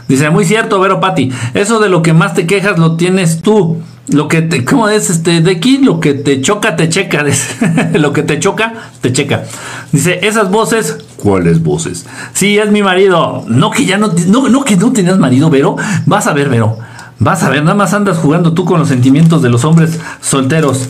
[0.09, 3.81] Dice, muy cierto, Vero Pati, eso de lo que más te quejas lo tienes tú.
[4.09, 5.41] Lo que te, ¿cómo es este?
[5.41, 7.25] De aquí, lo que te choca, te checa.
[7.95, 9.45] lo que te choca, te checa.
[9.93, 12.07] Dice, esas voces, ¿cuáles voces?
[12.33, 13.45] Sí, es mi marido.
[13.47, 15.77] No que ya no, no, no que no tenías marido, Vero.
[16.07, 16.77] Vas a ver, Vero.
[17.21, 20.89] Vas a ver, nada más andas jugando tú con los sentimientos de los hombres solteros.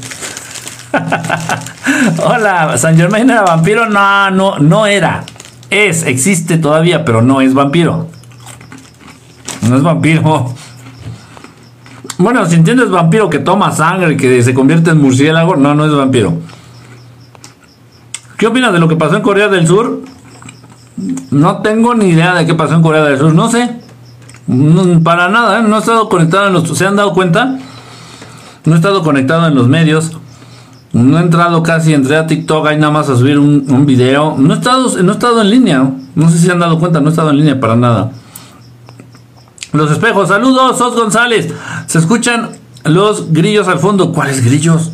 [2.24, 3.84] Hola, San Germain era vampiro.
[3.86, 5.24] No, no, no era.
[5.74, 8.06] Es, existe todavía, pero no es vampiro.
[9.68, 10.54] No es vampiro.
[12.16, 15.92] Bueno, si entiendes vampiro que toma sangre que se convierte en murciélago, no, no es
[15.92, 16.34] vampiro.
[18.36, 20.02] ¿Qué opinas de lo que pasó en Corea del Sur?
[21.32, 23.80] No tengo ni idea de qué pasó en Corea del Sur, no sé.
[25.02, 25.62] para nada, ¿eh?
[25.64, 26.68] no he estado conectado en los...
[26.78, 27.58] ¿Se han dado cuenta?
[28.64, 30.12] No he estado conectado en los medios.
[30.94, 34.36] No he entrado casi, entré a TikTok ahí nada más a subir un, video.
[34.38, 35.90] No he, estado, no he estado en línea.
[36.14, 38.12] No sé si se han dado cuenta, no he estado en línea para nada.
[39.72, 41.52] Los espejos, saludos, Sos González.
[41.86, 42.50] Se escuchan
[42.84, 44.12] los grillos al fondo.
[44.12, 44.92] ¿Cuáles grillos?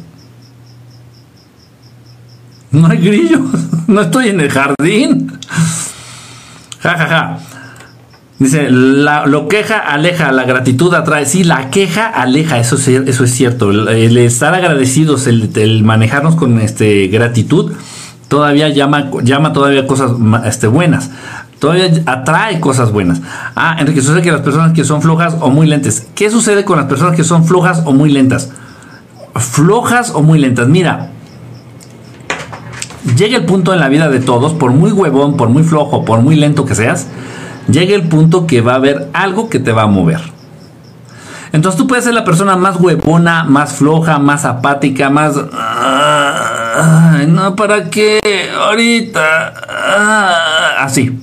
[2.71, 3.41] No hay grillos.
[3.87, 5.37] No estoy en el jardín.
[6.81, 7.39] Ja, ja, ja.
[8.41, 11.27] Dice, la, lo queja aleja, la gratitud atrae.
[11.27, 13.71] Sí, la queja aleja, eso es, eso es cierto.
[13.71, 17.73] El, estar agradecidos, el, manejarnos con este, gratitud,
[18.29, 20.13] todavía llama, llama todavía cosas
[20.47, 21.11] este, buenas.
[21.59, 23.21] Todavía atrae cosas buenas.
[23.55, 26.07] Ah, Enrique, sucede que las personas que son flojas o muy lentas.
[26.15, 28.53] ¿Qué sucede con las personas que son flojas o muy lentas?
[29.35, 30.67] Flojas o muy lentas.
[30.67, 31.11] Mira,
[33.19, 36.23] llega el punto en la vida de todos, por muy huevón, por muy flojo, por
[36.23, 37.09] muy lento que seas,
[37.73, 40.21] llega el punto que va a haber algo que te va a mover.
[41.53, 45.35] Entonces tú puedes ser la persona más huevona, más floja, más apática, más...
[47.27, 48.21] no, ¿para qué?
[48.57, 49.55] Ahorita.
[50.79, 51.19] así.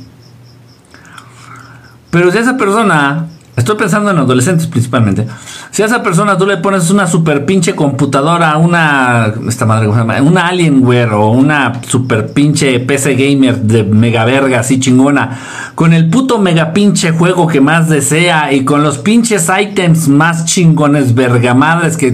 [2.10, 5.26] Pero si esa persona Estoy pensando en adolescentes principalmente.
[5.72, 9.34] Si a esa persona tú le pones una super pinche computadora, una.
[9.48, 15.39] Esta madre, una Alienware o una super pinche PC gamer de mega verga así chingona,
[15.74, 20.46] con el puto mega pinche juego que más desea y con los pinches items más
[20.46, 22.13] chingones vergamadres que.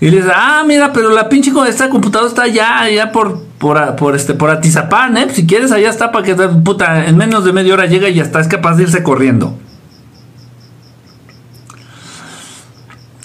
[0.00, 3.42] Y le dices, ah, mira, pero la pinche con esta computadora está ya, ya por,
[3.58, 5.26] por, este, por Atizapán, ¿eh?
[5.34, 8.22] Si quieres, allá está para que, puta, en menos de media hora llega y ya
[8.22, 9.54] está, es capaz de irse corriendo.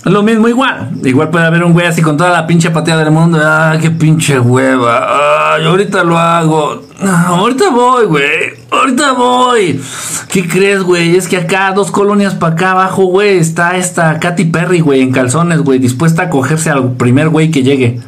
[0.06, 0.92] Lo mismo igual.
[1.04, 3.40] Igual puede haber un güey así con toda la pinche patía del mundo.
[3.42, 5.56] Ah, qué pinche hueva.
[5.56, 6.84] Ay, ahorita lo hago.
[7.02, 8.54] ahorita voy, güey.
[8.70, 9.82] Ahorita voy.
[10.28, 11.16] ¿Qué crees, güey?
[11.16, 15.12] Es que acá, dos colonias para acá abajo, güey, está esta Katy Perry, güey, en
[15.12, 18.02] calzones, güey, dispuesta a cogerse al primer güey que llegue.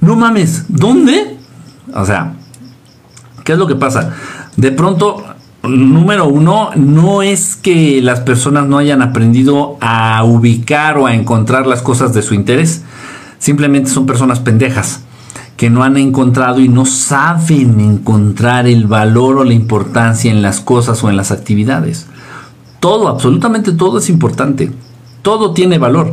[0.00, 1.38] No mames, ¿dónde?
[1.94, 2.32] O sea,
[3.44, 4.12] ¿qué es lo que pasa?
[4.56, 5.23] De pronto
[5.68, 11.66] número uno, no es que las personas no hayan aprendido a ubicar o a encontrar
[11.66, 12.82] las cosas de su interés,
[13.38, 15.00] simplemente son personas pendejas
[15.56, 20.60] que no han encontrado y no saben encontrar el valor o la importancia en las
[20.60, 22.06] cosas o en las actividades.
[22.80, 24.70] Todo, absolutamente todo es importante.
[25.22, 26.12] Todo tiene valor.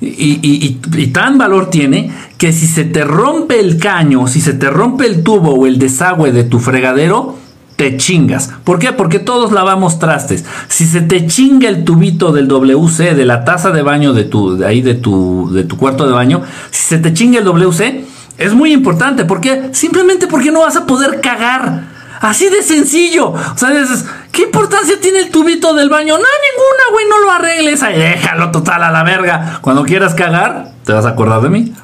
[0.00, 4.68] Y, y, tan valor tiene que si se te rompe el caño, si se te
[4.68, 7.36] rompe el tubo o el desagüe de tu fregadero,
[7.76, 8.50] te chingas.
[8.64, 8.92] ¿Por qué?
[8.92, 10.44] Porque todos lavamos trastes.
[10.68, 14.56] Si se te chinga el tubito del WC, de la taza de baño de tu,
[14.56, 18.04] de ahí de tu, de tu cuarto de baño, si se te chinga el WC,
[18.38, 19.24] es muy importante.
[19.24, 19.70] ¿Por qué?
[19.72, 21.92] Simplemente porque no vas a poder cagar.
[22.20, 23.30] Así de sencillo.
[23.30, 26.14] O sea, dices, ¿qué importancia tiene el tubito del baño?
[26.14, 27.82] No, ninguna, güey, no lo arregles.
[27.82, 29.58] Ahí déjalo total a la verga.
[29.60, 31.74] Cuando quieras cagar, te vas a acordar de mí.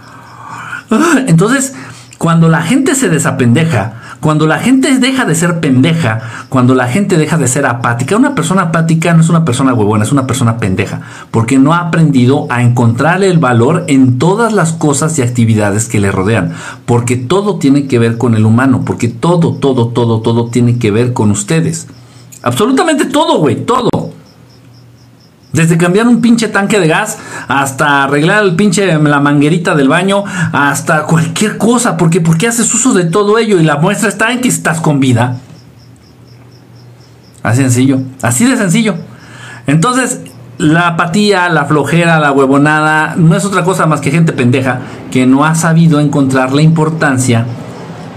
[0.90, 1.74] Ah, entonces,
[2.18, 7.16] cuando la gente se desapendeja, cuando la gente deja de ser pendeja, cuando la gente
[7.16, 10.58] deja de ser apática, una persona apática no es una persona huevona, es una persona
[10.58, 11.00] pendeja,
[11.30, 16.00] porque no ha aprendido a encontrar el valor en todas las cosas y actividades que
[16.00, 16.52] le rodean,
[16.84, 20.90] porque todo tiene que ver con el humano, porque todo, todo, todo, todo tiene que
[20.90, 21.86] ver con ustedes.
[22.42, 24.07] Absolutamente todo, güey, todo.
[25.52, 30.24] Desde cambiar un pinche tanque de gas hasta arreglar el pinche la manguerita del baño,
[30.52, 33.58] hasta cualquier cosa, porque ¿por qué haces uso de todo ello?
[33.58, 35.38] Y la muestra está en que estás con vida.
[37.42, 38.94] Así sencillo, así de sencillo.
[39.66, 40.20] Entonces,
[40.58, 44.80] la apatía, la flojera, la huevonada, no es otra cosa más que gente pendeja
[45.10, 47.46] que no ha sabido encontrar la importancia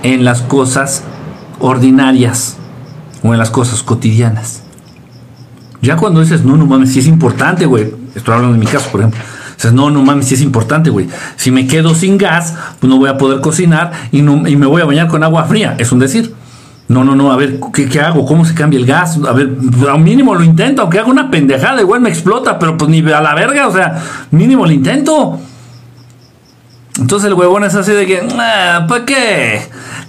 [0.04, 1.04] en las cosas
[1.60, 2.58] ordinarias
[3.24, 4.64] o en las cosas cotidianas.
[5.82, 7.94] Ya cuando dices, no, no mames, si es importante, güey.
[8.16, 9.20] Estoy hablando de mi caso, por ejemplo.
[9.56, 11.08] Dices, no, no mames, si es importante, güey.
[11.36, 14.68] Si me quedo sin gas, pues no voy a poder cocinar y, no, y me
[14.68, 15.76] voy a bañar con agua fría.
[15.78, 16.34] Es un decir.
[16.88, 18.26] No, no, no, a ver, ¿qué, ¿qué, hago?
[18.26, 19.18] ¿Cómo se cambia el gas?
[19.26, 19.56] A ver,
[19.90, 23.22] al mínimo lo intento, aunque haga una pendejada, igual me explota, pero pues ni a
[23.22, 25.40] la verga, o sea, mínimo lo intento.
[27.02, 29.60] Entonces el huevón es así de que, ¿para qué?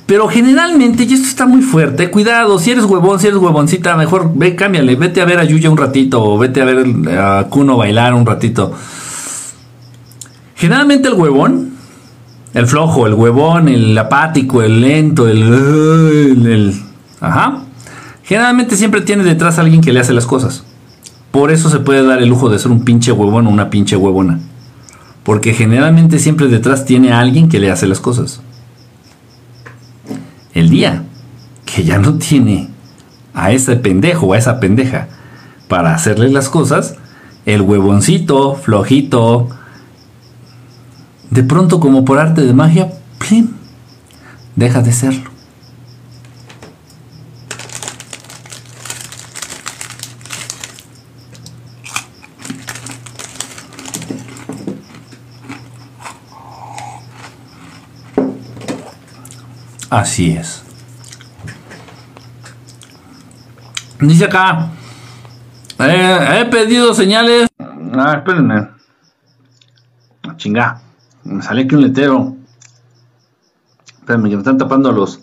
[0.05, 4.31] Pero generalmente, y esto está muy fuerte, cuidado, si eres huevón, si eres huevoncita, mejor
[4.35, 6.85] ve, cámbiale, vete a ver a Yuya un ratito, o vete a ver
[7.19, 8.75] a Kuno bailar un ratito.
[10.55, 11.71] Generalmente el huevón,
[12.53, 15.43] el flojo, el huevón, el apático, el lento, el,
[16.47, 16.75] el,
[17.21, 17.63] Ajá.
[18.23, 20.63] Generalmente siempre tiene detrás a alguien que le hace las cosas.
[21.31, 23.97] Por eso se puede dar el lujo de ser un pinche huevón o una pinche
[23.97, 24.41] huevona.
[25.25, 28.41] Porque generalmente siempre detrás tiene a alguien que le hace las cosas
[30.55, 31.05] el día
[31.65, 32.69] que ya no tiene
[33.35, 35.09] a ese pendejo o a esa pendeja
[35.69, 36.97] para hacerle las cosas,
[37.47, 39.49] el huevoncito, flojito,
[41.31, 43.49] de pronto como por arte de magia, ¡plim!
[44.55, 45.32] deja de serlo.
[59.93, 60.63] Así es.
[64.01, 64.71] Dice acá.
[65.79, 67.47] Eh, he pedido señales.
[67.93, 68.69] Ah, espérenme.
[70.39, 70.81] Chinga.
[71.25, 72.37] Me sale aquí un letero.
[73.99, 75.21] Espérenme, que me están tapando los.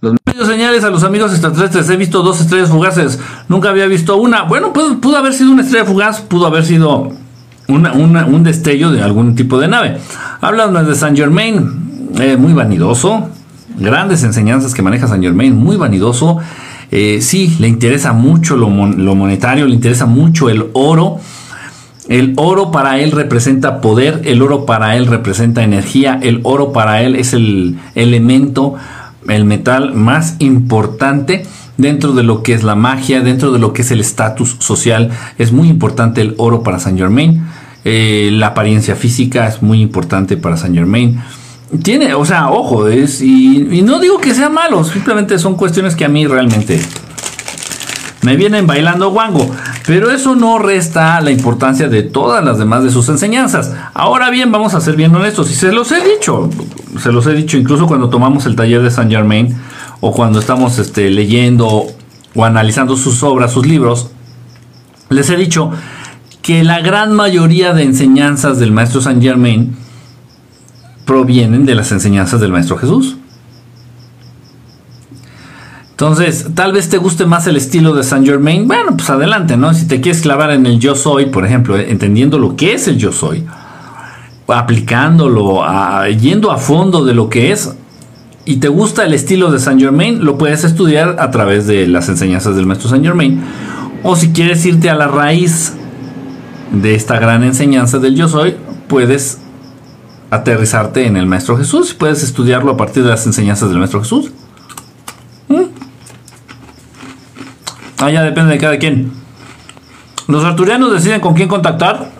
[0.00, 1.88] Los medios señales a los amigos extraterrestres.
[1.88, 3.20] He visto dos estrellas fugaces.
[3.48, 4.42] Nunca había visto una.
[4.42, 6.20] Bueno, pudo, pudo haber sido una estrella fugaz.
[6.20, 7.12] Pudo haber sido
[7.68, 10.00] un destello de algún tipo de nave.
[10.40, 12.10] Hablan de Saint Germain.
[12.18, 13.30] Eh, muy vanidoso
[13.76, 16.38] grandes enseñanzas que maneja Saint Germain, muy vanidoso.
[16.90, 21.18] Eh, sí, le interesa mucho lo, lo monetario, le interesa mucho el oro.
[22.08, 27.02] El oro para él representa poder, el oro para él representa energía, el oro para
[27.02, 28.74] él es el elemento,
[29.26, 31.44] el metal más importante
[31.76, 35.10] dentro de lo que es la magia, dentro de lo que es el estatus social.
[35.38, 37.42] Es muy importante el oro para Saint Germain.
[37.84, 41.20] Eh, la apariencia física es muy importante para Saint Germain.
[41.82, 46.04] Tiene, o sea, ojo, es, y, no digo que sea malo, simplemente son cuestiones que
[46.04, 46.80] a mí realmente
[48.22, 49.50] me vienen bailando guango.
[49.86, 53.74] Pero eso no resta la importancia de todas las demás de sus enseñanzas.
[53.92, 56.48] Ahora bien, vamos a ser bien honestos, y se los he dicho,
[57.02, 59.54] se los he dicho incluso cuando tomamos el taller de Saint Germain,
[60.00, 61.86] o cuando estamos este, leyendo
[62.34, 64.10] o analizando sus obras, sus libros,
[65.08, 65.70] les he dicho
[66.40, 69.76] que la gran mayoría de enseñanzas del maestro Saint Germain
[71.04, 73.16] provienen de las enseñanzas del maestro Jesús.
[75.90, 78.66] Entonces, tal vez te guste más el estilo de Saint Germain.
[78.66, 79.72] Bueno, pues adelante, ¿no?
[79.74, 82.98] Si te quieres clavar en el yo soy, por ejemplo, entendiendo lo que es el
[82.98, 83.44] yo soy,
[84.48, 85.62] aplicándolo,
[86.18, 87.76] yendo a fondo de lo que es,
[88.44, 92.08] y te gusta el estilo de Saint Germain, lo puedes estudiar a través de las
[92.08, 93.40] enseñanzas del maestro Saint Germain.
[94.02, 95.74] O si quieres irte a la raíz
[96.72, 98.56] de esta gran enseñanza del yo soy,
[98.88, 99.43] puedes
[100.34, 104.30] aterrizarte en el maestro Jesús, puedes estudiarlo a partir de las enseñanzas del maestro Jesús.
[107.98, 109.12] Ah, ya depende de cada quien.
[110.26, 112.10] Los arturianos deciden con quién contactar.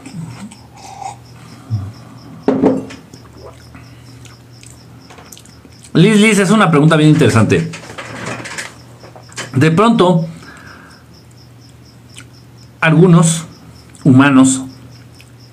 [5.92, 7.70] Liz Liz es una pregunta bien interesante.
[9.54, 10.26] De pronto,
[12.80, 13.44] algunos
[14.04, 14.62] humanos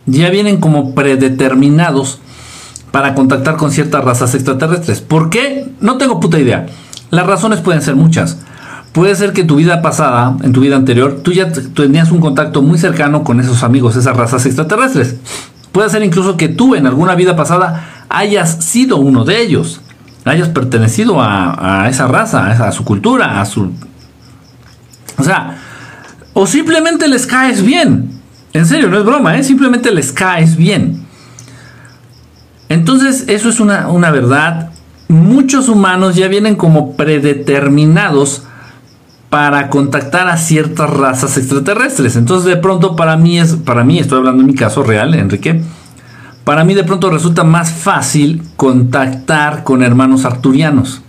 [0.05, 2.19] ya vienen como predeterminados
[2.91, 5.01] para contactar con ciertas razas extraterrestres.
[5.01, 5.69] ¿Por qué?
[5.79, 6.67] No tengo puta idea.
[7.09, 8.37] Las razones pueden ser muchas.
[8.91, 12.61] Puede ser que tu vida pasada, en tu vida anterior, tú ya tenías un contacto
[12.61, 15.15] muy cercano con esos amigos, esas razas extraterrestres.
[15.71, 19.79] Puede ser incluso que tú en alguna vida pasada hayas sido uno de ellos,
[20.25, 23.71] hayas pertenecido a, esa raza, a, su cultura, a su...
[25.17, 25.57] O sea,
[26.33, 28.19] o simplemente les caes bien.
[28.51, 29.43] En serio, no es broma, ¿eh?
[29.43, 31.00] simplemente les caes bien.
[32.71, 34.69] Entonces, eso es una, una verdad.
[35.07, 38.43] Muchos humanos ya vienen como predeterminados
[39.29, 42.17] para contactar a ciertas razas extraterrestres.
[42.17, 45.61] Entonces de pronto para mí es, para mí estoy hablando en mi caso real, Enrique,
[46.43, 51.01] para mí de pronto resulta más fácil contactar con hermanos arturianos.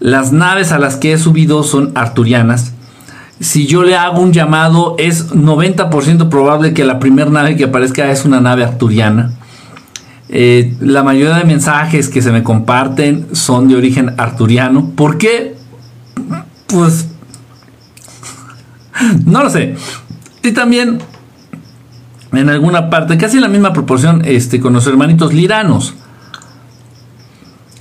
[0.00, 2.72] Las naves a las que he subido son arturianas.
[3.40, 8.10] Si yo le hago un llamado es 90% probable que la primera nave que aparezca
[8.10, 9.32] es una nave arturiana.
[10.34, 14.90] Eh, la mayoría de mensajes que se me comparten son de origen arturiano.
[14.96, 15.62] ¿Por qué?
[16.72, 17.08] pues
[19.26, 19.76] no lo sé.
[20.42, 20.98] Y también
[22.32, 25.94] en alguna parte, casi en la misma proporción, este, con los hermanitos liranos.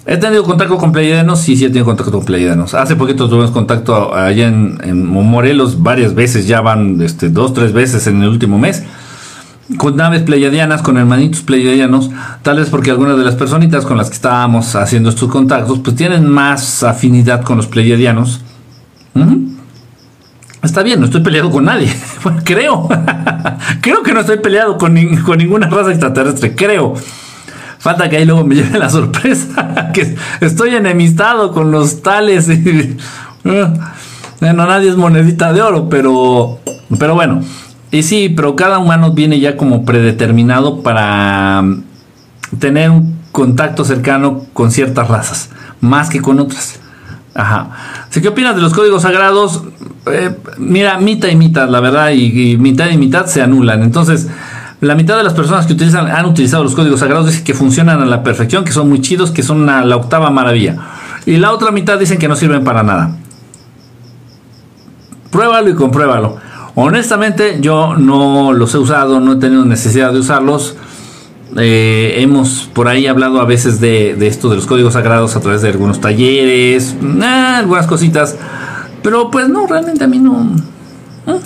[0.05, 2.73] He tenido contacto con pleiadianos, sí, sí he tenido contacto con pleiadianos.
[2.73, 8.07] Hace poquito tuvimos contacto allá en, Morelos varias veces, ya van este, dos, tres veces
[8.07, 8.83] en el último mes.
[9.77, 12.09] Con naves pleiadianas, con hermanitos pleiadianos,
[12.41, 15.95] tal vez porque algunas de las personitas con las que estábamos haciendo estos contactos, pues
[15.95, 18.41] tienen más afinidad con los pleiadianos
[20.63, 21.91] Está bien, no estoy peleado con nadie.
[22.43, 22.87] Creo.
[23.81, 26.55] creo que no estoy peleado con, ninguna raza extraterrestre.
[26.55, 26.93] Creo.
[27.79, 29.91] Falta que ahí luego me lleve la sorpresa.
[29.91, 32.47] que estoy enemistado con los tales.
[33.43, 36.59] bueno, nadie es monedita de oro, pero.
[36.99, 37.41] Pero bueno.
[37.91, 41.83] Y sí, pero cada humano viene ya como predeterminado para mm,
[42.57, 45.49] tener un contacto cercano con ciertas razas,
[45.81, 46.79] más que con otras.
[47.33, 47.69] Ajá.
[48.11, 49.63] ¿Qué opinas de los códigos sagrados?
[50.05, 53.83] Eh, mira, mitad y mitad, la verdad, y, mitad y mitad se anulan.
[53.83, 54.27] Entonces,
[54.79, 58.01] la mitad de las personas que utilizan, han utilizado los códigos sagrados dicen que funcionan
[58.01, 60.77] a la perfección, que son muy chidos, que son la octava maravilla.
[61.25, 63.15] Y la otra mitad dicen que no sirven para nada.
[65.29, 66.37] Pruébalo y compruébalo.
[66.75, 70.75] Honestamente, yo no los he usado, no he tenido necesidad de usarlos.
[71.57, 75.61] Eh, hemos por ahí hablado a veces de, esto de los códigos sagrados a través
[75.61, 78.37] de algunos talleres, eh, algunas cositas,
[79.03, 80.55] pero pues no, realmente a mí no.
[81.27, 81.39] ¿eh?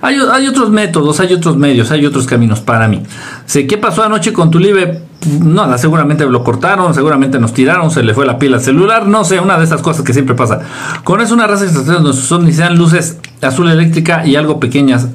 [0.00, 3.02] Hay, otros métodos, hay otros medios, hay otros caminos para mí.
[3.44, 5.02] Sé qué pasó anoche con tu live.
[5.40, 9.24] Nada, seguramente lo cortaron, seguramente nos tiraron, se le fue la pila al celular, no
[9.24, 10.60] sé, una de esas cosas que siempre pasa.
[11.04, 15.08] Con eso una raza donde son ni sean luces azul eléctrica y algo pequeñas.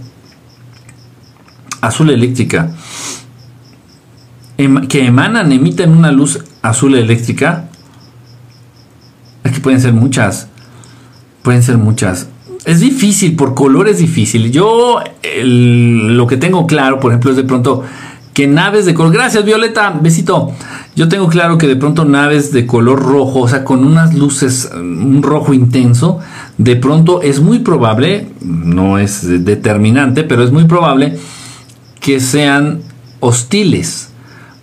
[1.82, 2.72] Azul eléctrica
[4.90, 7.70] que emanan, emiten una luz azul eléctrica.
[9.62, 10.48] pueden ser muchas.
[11.44, 12.28] Pueden ser muchas.
[12.66, 14.52] Es difícil, por color es difícil.
[14.52, 15.00] Yo
[15.44, 17.84] lo que tengo claro, por ejemplo, es de pronto
[18.38, 19.14] que naves de color.
[19.14, 19.98] Gracias, Violeta.
[20.00, 20.52] Besito.
[20.96, 24.70] Yo tengo claro que de pronto naves de color rojo, o sea, con unas luces,
[24.76, 26.20] un rojo intenso,
[26.60, 31.18] de pronto es muy probable, no es determinante, pero es muy probable
[32.00, 32.82] que sean
[33.22, 34.10] hostiles.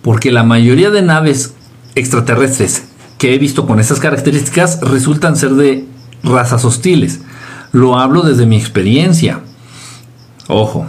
[0.01, 1.53] Porque la mayoría de naves
[1.95, 2.85] extraterrestres
[3.17, 5.85] que he visto con esas características resultan ser de
[6.23, 7.19] razas hostiles.
[7.73, 9.41] Lo hablo desde mi experiencia.
[10.47, 10.85] Ojo,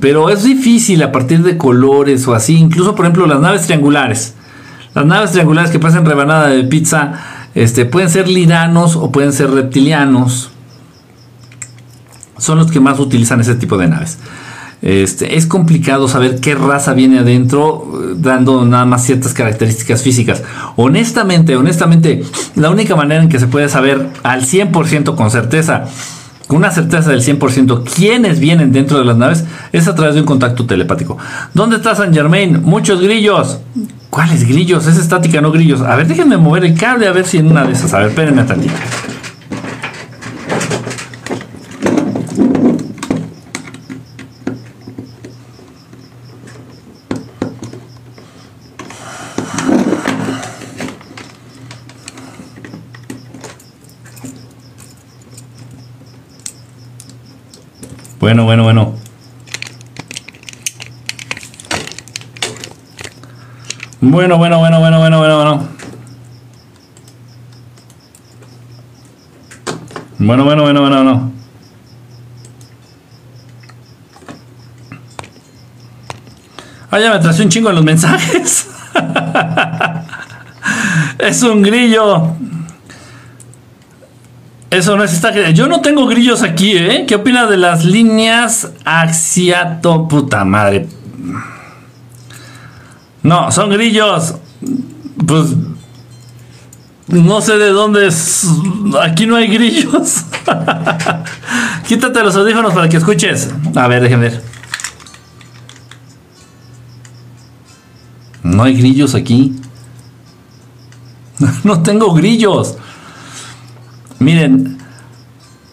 [0.00, 2.56] pero es difícil a partir de colores o así.
[2.56, 4.34] Incluso, por ejemplo, las naves triangulares.
[4.94, 7.14] Las naves triangulares que pasan rebanada de pizza
[7.54, 10.50] este, pueden ser liranos o pueden ser reptilianos.
[12.38, 14.18] Son los que más utilizan ese tipo de naves.
[14.82, 20.42] Este, es complicado saber qué raza viene adentro, dando nada más ciertas características físicas.
[20.74, 22.24] Honestamente, honestamente,
[22.56, 25.84] la única manera en que se puede saber al 100% con certeza
[26.46, 30.20] con una certeza del 100% quiénes vienen dentro de las naves es a través de
[30.20, 31.16] un contacto telepático.
[31.54, 32.62] ¿Dónde está San Germain?
[32.62, 33.60] Muchos grillos.
[34.10, 34.86] ¿Cuáles grillos?
[34.86, 35.80] Es estática, no grillos.
[35.80, 37.94] A ver, déjenme mover el cable a ver si en una de esas.
[37.94, 38.74] A ver, espérenme tantito.
[58.32, 58.94] Bueno, bueno, bueno.
[64.00, 65.68] Bueno, bueno, bueno, bueno, bueno, bueno, bueno.
[70.18, 71.32] Bueno, bueno, bueno, bueno, bueno.
[76.90, 78.70] Ah, ya me atrasé un chingo en los mensajes.
[81.18, 82.34] es un grillo.
[84.72, 85.50] Eso no es esta.
[85.50, 87.04] Yo no tengo grillos aquí, ¿eh?
[87.06, 90.08] ¿Qué opina de las líneas axiato?
[90.08, 90.88] Puta madre.
[93.22, 94.36] No, son grillos.
[95.26, 95.48] Pues.
[97.08, 98.46] No sé de dónde es.
[99.02, 100.24] Aquí no hay grillos.
[101.86, 103.50] Quítate los audífonos para que escuches.
[103.76, 104.42] A ver, déjenme ver.
[108.42, 109.54] No hay grillos aquí.
[111.62, 112.78] no tengo grillos.
[114.22, 114.78] Miren,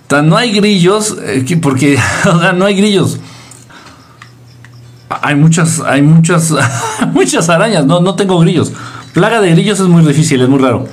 [0.10, 2.00] no hay grillos, eh, porque,
[2.56, 3.20] no hay grillos.
[5.22, 6.54] Hay muchas, hay muchas,
[7.14, 8.74] muchas arañas, no, no tengo grillos.
[9.14, 10.88] Plaga de grillos es muy difícil, es muy raro.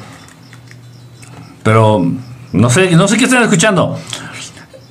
[1.63, 2.13] Pero
[2.53, 3.99] no sé, no sé qué están escuchando.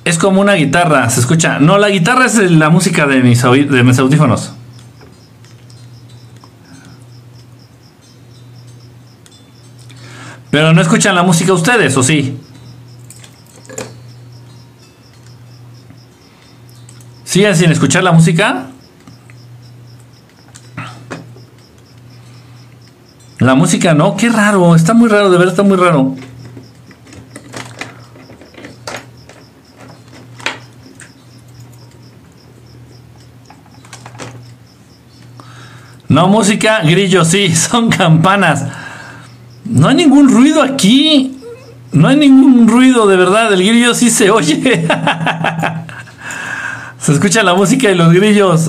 [0.04, 1.58] Es como una guitarra, se escucha.
[1.58, 4.52] No, la guitarra es la música de mis, de mis audífonos.
[10.50, 12.38] Pero no escuchan la música ustedes, ¿o sí?
[17.36, 18.68] ¿Siguen sin escuchar la música?
[23.40, 26.16] La música no, qué raro, está muy raro, de verdad está muy raro.
[36.08, 38.64] No música, grillo, sí, son campanas.
[39.66, 41.38] No hay ningún ruido aquí.
[41.92, 43.52] No hay ningún ruido, de verdad.
[43.52, 44.88] El grillo sí se oye.
[47.06, 48.68] Se escucha la música y los grillos.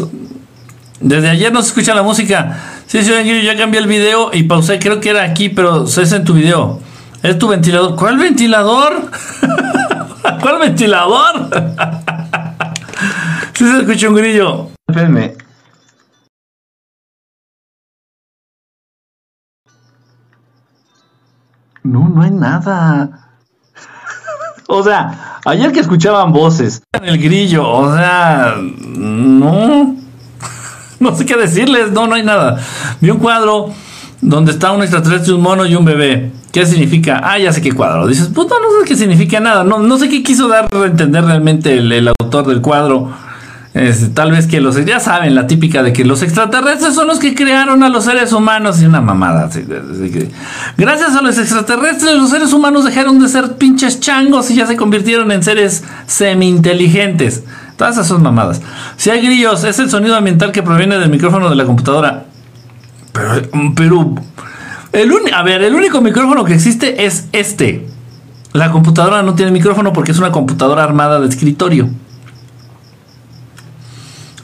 [0.99, 2.55] Desde ayer no se escucha la música.
[2.85, 4.77] Sí, señor Grillo, ya cambié el video y pausé.
[4.77, 6.79] Creo que era aquí, pero es en tu video.
[7.23, 7.95] Es tu ventilador.
[7.95, 9.09] ¿Cuál ventilador?
[10.39, 11.49] ¿Cuál ventilador?
[13.53, 14.69] sí se escucha un grillo.
[14.87, 15.33] Espérenme.
[21.81, 23.26] No, no hay nada.
[24.67, 29.95] O sea, ayer que escuchaban voces en el grillo, o sea, no,
[30.99, 32.59] no sé qué decirles, no, no hay nada.
[32.99, 33.69] Vi un cuadro
[34.21, 36.31] donde está un extraterrestre, un mono y un bebé.
[36.51, 37.21] ¿Qué significa?
[37.23, 38.07] Ah, ya sé qué cuadro.
[38.07, 39.63] Dices, puta, no sé qué significa nada.
[39.63, 43.11] No, no sé qué quiso dar a entender realmente el autor del cuadro
[44.13, 47.35] tal vez que los, ya saben, la típica de que los extraterrestres son los que
[47.35, 49.49] crearon a los seres humanos y una mamada.
[50.77, 54.75] gracias a los extraterrestres, los seres humanos dejaron de ser pinches changos y ya se
[54.75, 57.43] convirtieron en seres semi-inteligentes.
[57.75, 58.61] Todas esas son mamadas.
[58.95, 62.25] Si hay grillos, es el sonido ambiental que proviene del micrófono de la computadora.
[63.11, 64.15] Pero, pero
[64.93, 67.87] el a ver, el único micrófono que existe es este.
[68.53, 71.89] La computadora no tiene micrófono porque es una computadora armada de escritorio.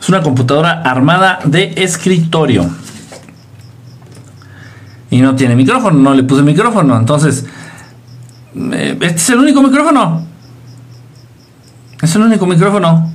[0.03, 2.69] Es una computadora armada de escritorio.
[5.09, 6.97] Y no tiene micrófono, no le puse micrófono.
[6.97, 7.45] Entonces,
[8.53, 10.25] Eh, este es el único micrófono.
[12.01, 13.13] Es el único micrófono.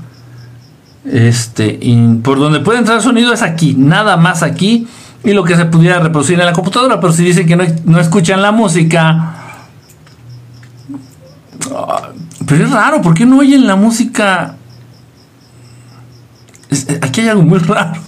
[1.04, 1.78] Este,
[2.24, 4.88] por donde puede entrar sonido es aquí, nada más aquí.
[5.24, 6.98] Y lo que se pudiera reproducir en la computadora.
[7.00, 9.34] Pero si dicen que no, no escuchan la música.
[11.70, 12.08] Ah,
[12.46, 14.57] pero es raro, ¿por qué no oyen la música?
[16.70, 18.00] Eh, aquí hay algo muy raro.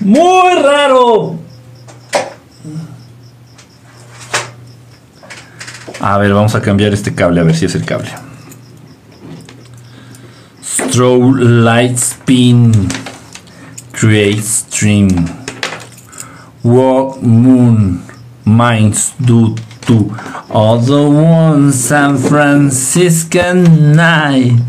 [0.00, 1.38] Muy raro.
[6.00, 8.10] A ver, vamos a cambiar este cable, a ver si es el cable.
[10.62, 12.88] Strobe light spin.
[13.92, 15.08] Create stream.
[16.62, 18.02] Walk moon.
[18.44, 19.54] Minds do
[19.86, 20.14] to
[20.50, 24.60] all the one San Franciscan night.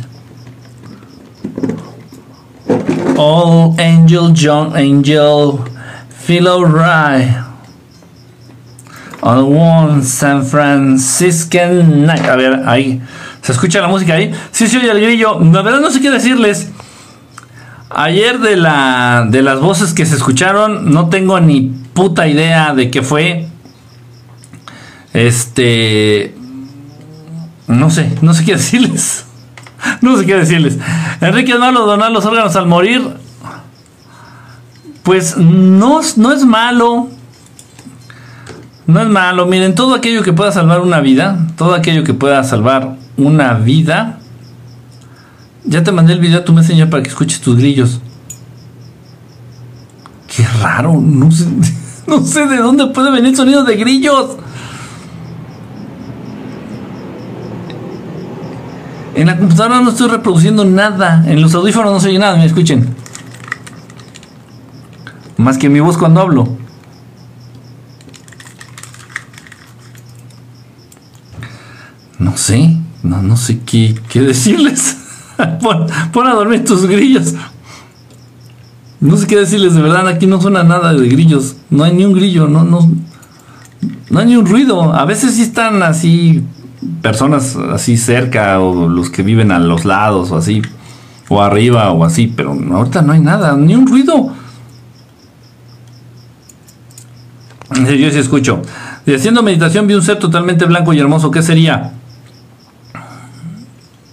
[3.17, 5.59] All angel, John Angel,
[6.09, 7.43] Philo Rye.
[9.21, 12.25] All one San Franciscan night.
[12.25, 13.01] A ver, ahí.
[13.41, 14.31] ¿Se escucha la música ahí?
[14.51, 15.39] Sí, sí, oye el grillo.
[15.39, 16.69] La verdad no sé qué decirles.
[17.89, 21.61] Ayer de, la, de las voces que se escucharon, no tengo ni
[21.93, 23.47] puta idea de qué fue.
[25.13, 26.35] Este.
[27.67, 29.24] No sé, no sé qué decirles.
[30.05, 30.77] No sé qué decirles.
[31.19, 33.01] Enrique malo donar los órganos al morir.
[35.01, 37.07] Pues no, no es malo.
[38.85, 39.47] No es malo.
[39.47, 44.19] Miren, todo aquello que pueda salvar una vida, todo aquello que pueda salvar una vida.
[45.63, 47.99] Ya te mandé el video a tu messenger para que escuches tus grillos.
[50.27, 51.47] Qué raro, no sé,
[52.07, 54.37] no sé de dónde puede venir sonido de grillos.
[59.15, 61.23] En la computadora no estoy reproduciendo nada.
[61.25, 62.93] En los audífonos no se oye nada, me escuchen.
[65.37, 66.57] Más que mi voz cuando hablo.
[72.19, 74.97] No sé, no, no sé qué, qué decirles.
[75.61, 77.35] pon, a dormir tus grillos.
[78.99, 81.55] No sé qué decirles, de verdad, aquí no suena nada de grillos.
[81.69, 82.91] No hay ni un grillo, no, no,
[84.09, 84.93] no hay ni un ruido.
[84.93, 86.43] A veces sí están así
[87.01, 90.61] personas así cerca o los que viven a los lados o así,
[91.29, 94.31] o arriba o así, pero ahorita no hay nada, ni un ruido.
[97.75, 98.61] Yo sí escucho.
[99.05, 101.31] Y haciendo meditación vi un ser totalmente blanco y hermoso.
[101.31, 101.93] ¿Qué sería?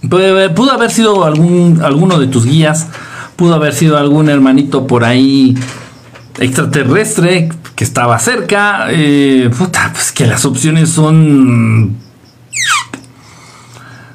[0.08, 2.88] Pudo haber sido algún, alguno de tus guías.
[3.36, 5.56] Pudo haber sido algún hermanito por ahí
[6.38, 8.86] extraterrestre que estaba cerca.
[8.90, 11.96] Eh, puta, pues que las opciones son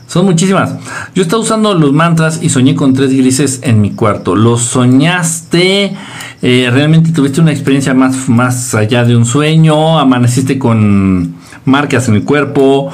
[0.07, 0.73] son muchísimas.
[1.13, 4.35] Yo estaba usando los mantras y soñé con tres grises en mi cuarto.
[4.35, 5.95] ¿Los soñaste?
[6.41, 9.99] Eh, ¿Realmente tuviste una experiencia más, más allá de un sueño?
[9.99, 11.35] ¿Amaneciste con
[11.65, 12.89] marcas en el cuerpo?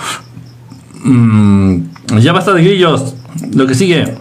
[1.04, 1.82] Mm,
[2.20, 3.14] ya basta de grillos.
[3.54, 4.16] Lo que sigue.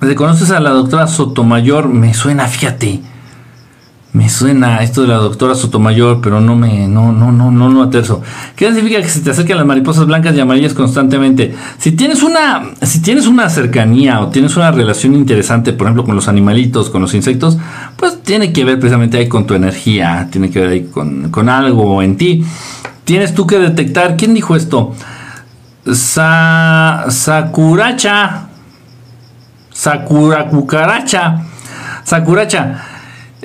[0.00, 1.88] ¿Reconoces a la doctora Sotomayor?
[1.88, 3.00] Me suena, fíjate.
[4.16, 7.82] Me suena esto de la doctora Sotomayor, pero no me, no, no, no, no, no
[7.82, 8.22] aterzo.
[8.56, 11.54] ¿Qué significa que se te acerquen las mariposas blancas y amarillas constantemente?
[11.76, 16.14] Si tienes una, si tienes una cercanía o tienes una relación interesante, por ejemplo, con
[16.14, 17.58] los animalitos, con los insectos,
[17.96, 21.50] pues tiene que ver precisamente ahí con tu energía, tiene que ver ahí con, con
[21.50, 22.42] algo en ti.
[23.04, 24.94] Tienes tú que detectar, ¿quién dijo esto?
[25.92, 28.46] Sa, Sakuracha.
[29.74, 31.42] Sakura cucaracha.
[32.02, 32.95] Sakuracha.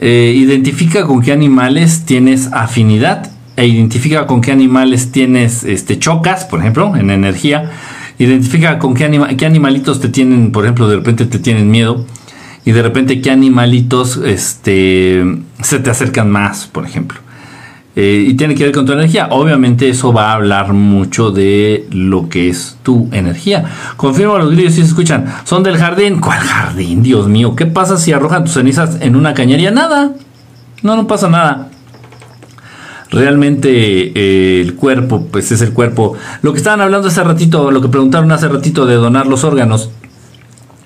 [0.03, 6.43] Eh, identifica con qué animales tienes afinidad e identifica con qué animales tienes este, chocas,
[6.43, 7.71] por ejemplo, en energía.
[8.17, 12.05] Identifica con qué, qué animalitos te tienen, por ejemplo, de repente te tienen miedo
[12.65, 15.23] y de repente qué animalitos este,
[15.61, 17.20] se te acercan más, por ejemplo.
[17.93, 19.27] Eh, y tiene que ver con tu energía.
[19.31, 23.65] Obviamente eso va a hablar mucho de lo que es tu energía.
[23.97, 25.25] Confirmo los grillos si se escuchan.
[25.43, 26.19] Son del jardín.
[26.21, 27.03] ¿Cuál jardín?
[27.03, 27.55] Dios mío.
[27.55, 29.71] ¿Qué pasa si arrojan tus cenizas en una cañería?
[29.71, 30.13] Nada.
[30.83, 31.69] No, no pasa nada.
[33.09, 33.69] Realmente
[34.15, 36.15] eh, el cuerpo, pues es el cuerpo.
[36.41, 39.89] Lo que estaban hablando hace ratito, lo que preguntaron hace ratito de donar los órganos.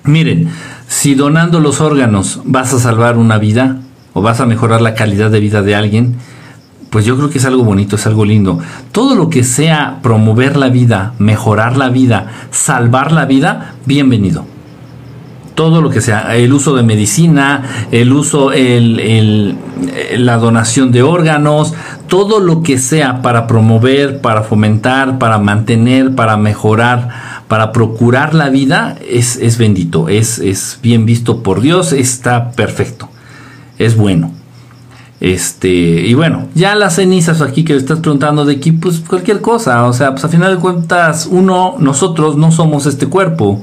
[0.02, 0.48] Miren,
[0.88, 3.78] si donando los órganos vas a salvar una vida
[4.12, 6.16] o vas a mejorar la calidad de vida de alguien,
[6.90, 8.58] pues yo creo que es algo bonito, es algo lindo.
[8.92, 14.44] Todo lo que sea promover la vida, mejorar la vida, salvar la vida, bienvenido.
[15.54, 19.56] Todo lo que sea, el uso de medicina, el uso, el,
[20.18, 21.72] la donación de órganos,
[22.08, 27.08] todo lo que sea para promover, para fomentar, para mantener, para mejorar,
[27.48, 33.08] para procurar la vida, es, es bendito, es, es bien visto por Dios, está perfecto,
[33.78, 34.32] es bueno.
[35.20, 39.86] Este, y bueno, ya las cenizas aquí que estás preguntando de aquí, pues cualquier cosa,
[39.86, 43.62] o sea, pues a final de cuentas, uno, nosotros no somos este cuerpo.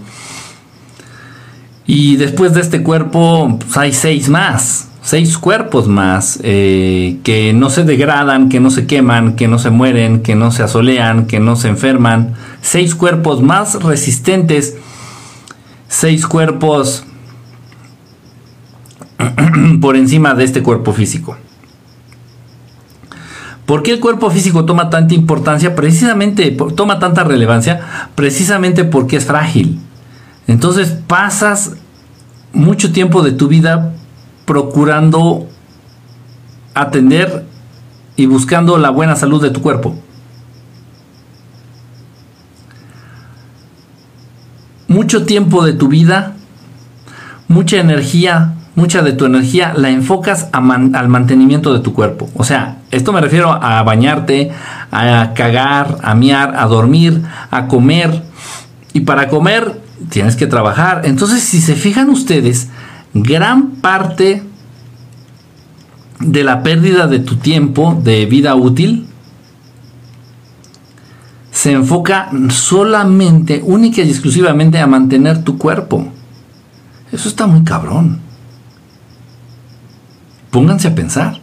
[1.85, 7.69] Y después de este cuerpo, pues hay seis más, seis cuerpos más, eh, que no
[7.69, 11.39] se degradan, que no se queman, que no se mueren, que no se asolean, que
[11.39, 12.35] no se enferman.
[12.61, 14.77] Seis cuerpos más resistentes,
[15.89, 17.03] seis cuerpos
[19.81, 21.37] por encima de este cuerpo físico.
[23.65, 25.73] ¿Por qué el cuerpo físico toma tanta importancia?
[25.75, 29.79] Precisamente, toma tanta relevancia, precisamente porque es frágil.
[30.47, 31.77] Entonces pasas
[32.51, 33.93] mucho tiempo de tu vida
[34.45, 35.47] procurando
[36.73, 37.45] atender
[38.15, 39.95] y buscando la buena salud de tu cuerpo.
[44.87, 46.35] Mucho tiempo de tu vida,
[47.47, 52.29] mucha energía, mucha de tu energía la enfocas al mantenimiento de tu cuerpo.
[52.35, 54.51] O sea, esto me refiero a bañarte,
[54.91, 57.21] a cagar, a miar, a dormir,
[57.51, 58.23] a comer.
[58.93, 61.01] Y para comer tienes que trabajar.
[61.05, 62.69] Entonces, si se fijan ustedes,
[63.13, 64.43] gran parte
[66.19, 69.07] de la pérdida de tu tiempo de vida útil
[71.51, 76.07] se enfoca solamente, única y exclusivamente a mantener tu cuerpo.
[77.11, 78.19] Eso está muy cabrón.
[80.53, 81.39] Pónganse a pensar.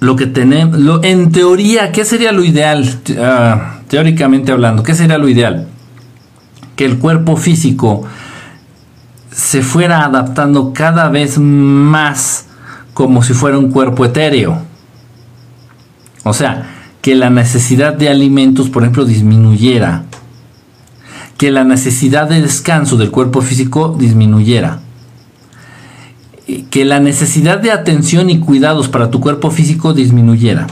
[0.00, 2.98] Lo que tenemos, en teoría, ¿qué sería lo ideal?
[3.20, 5.68] Ah, teóricamente hablando, ¿qué sería lo ideal?
[6.76, 8.06] Que el cuerpo físico
[9.30, 12.46] se fuera adaptando cada vez más
[12.94, 14.62] como si fuera un cuerpo etéreo.
[16.24, 16.70] O sea,
[17.02, 20.04] que la necesidad de alimentos, por ejemplo, disminuyera.
[21.36, 24.85] Que la necesidad de descanso del cuerpo físico disminuyera
[26.70, 30.66] que la necesidad de atención y cuidados para tu cuerpo físico disminuyera.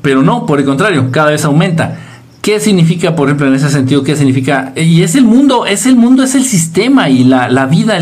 [0.00, 1.98] Pero no, por el contrario, cada vez aumenta.
[2.40, 4.02] ¿Qué significa, por ejemplo, en ese sentido?
[4.02, 4.72] ¿Qué significa?
[4.74, 7.98] Y es el mundo, es el mundo, es el sistema y la, vida,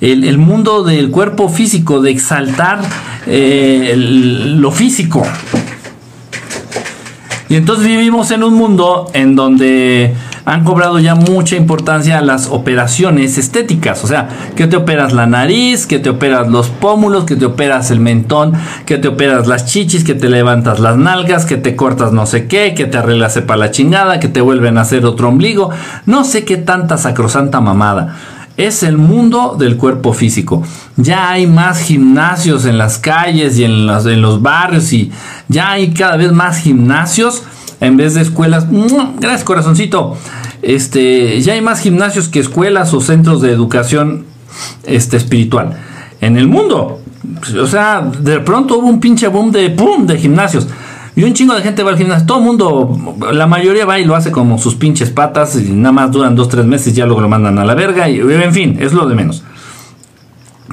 [0.00, 2.80] el, mundo del cuerpo físico, de exaltar
[3.26, 5.22] eh, lo físico.
[7.48, 10.14] Y entonces vivimos en un mundo en donde
[10.46, 14.04] han cobrado ya mucha importancia las operaciones estéticas.
[14.04, 17.90] O sea, que te operas la nariz, que te operas los pómulos, que te operas
[17.90, 18.52] el mentón,
[18.86, 22.46] que te operas las chichis, que te levantas las nalgas, que te cortas no sé
[22.46, 25.70] qué, que te arreglas para la chingada, que te vuelven a hacer otro ombligo.
[26.06, 28.16] No sé qué tanta sacrosanta mamada
[28.56, 30.62] es el mundo del cuerpo físico.
[30.96, 33.86] Ya hay más gimnasios en las calles y en
[34.22, 35.10] los barrios y
[35.48, 37.42] ya hay cada vez más gimnasios
[37.80, 38.66] en vez de escuelas.
[39.20, 40.16] Gracias, corazoncito.
[40.62, 44.24] Este, ya hay más gimnasios que escuelas o centros de educación
[44.84, 45.76] este, espiritual
[46.20, 47.00] en el mundo.
[47.60, 50.66] O sea, de pronto hubo un pinche boom de pum de gimnasios.
[51.14, 52.26] Y un chingo de gente va al gimnasio.
[52.26, 55.56] Todo el mundo, la mayoría va y lo hace como sus pinches patas.
[55.56, 56.94] Y nada más duran dos, tres meses.
[56.94, 58.08] Ya luego lo mandan a la verga.
[58.08, 59.42] Y en fin, es lo de menos.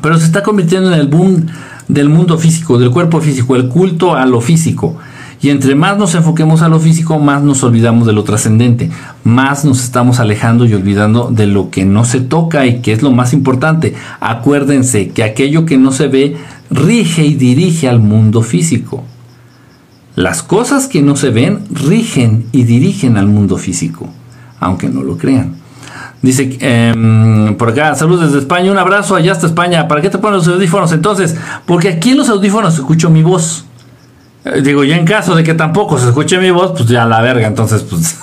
[0.01, 1.45] Pero se está convirtiendo en el boom
[1.87, 4.97] del mundo físico, del cuerpo físico, el culto a lo físico.
[5.43, 8.89] Y entre más nos enfoquemos a lo físico, más nos olvidamos de lo trascendente,
[9.25, 13.03] más nos estamos alejando y olvidando de lo que no se toca y que es
[13.03, 13.93] lo más importante.
[14.21, 16.37] Acuérdense que aquello que no se ve
[16.71, 19.03] rige y dirige al mundo físico.
[20.15, 24.07] Las cosas que no se ven rigen y dirigen al mundo físico,
[24.61, 25.55] aunque no lo crean.
[26.21, 29.89] Dice em, por acá, saludos desde España, un abrazo allá hasta España.
[29.89, 31.35] ¿Para qué te ponen los audífonos entonces?
[31.65, 33.65] Porque aquí en los audífonos escucho mi voz.
[34.45, 37.21] Eh, digo, ya en caso de que tampoco se escuche mi voz, pues ya la
[37.21, 38.19] verga, entonces pues...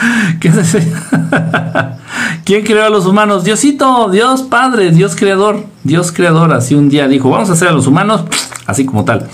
[0.40, 0.50] ¿Qué
[2.44, 3.44] ¿Quién creó a los humanos?
[3.44, 7.72] Diosito, Dios Padre, Dios Creador, Dios Creador, así un día dijo, vamos a hacer a
[7.72, 8.24] los humanos
[8.66, 9.28] así como tal.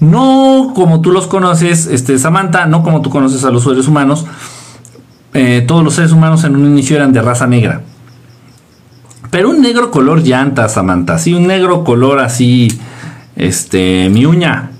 [0.00, 4.26] No como tú los conoces, este, Samantha, no como tú conoces a los seres humanos.
[5.32, 7.82] Eh, todos los seres humanos en un inicio eran de raza negra.
[9.30, 12.68] Pero un negro color llanta, Samantha, sí, un negro color así,
[13.34, 14.71] este, mi uña,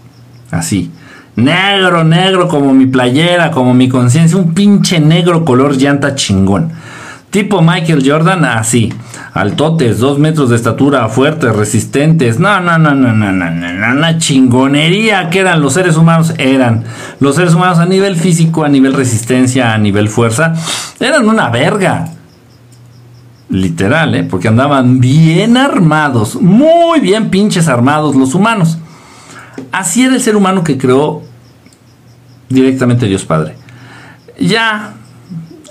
[0.53, 0.92] Así.
[1.34, 4.38] Negro, negro como mi playera, como mi conciencia.
[4.38, 6.70] Un pinche negro color llanta chingón.
[7.30, 8.92] Tipo Michael Jordan, así.
[9.32, 12.38] Altotes, dos metros de estatura, fuertes, resistentes.
[12.38, 16.34] No, no, no, no, no, no, no, una chingonería que eran los seres humanos.
[16.36, 16.84] Eran
[17.18, 20.53] los seres humanos a nivel físico, a nivel resistencia, a nivel fuerza.
[21.00, 22.11] Eran una verga.
[23.48, 24.24] Literal, ¿eh?
[24.24, 26.34] Porque andaban bien armados.
[26.36, 28.76] Muy bien pinches armados los humanos.
[29.70, 31.22] Así era el ser humano que creó
[32.48, 33.57] directamente Dios Padre.
[34.38, 34.94] Ya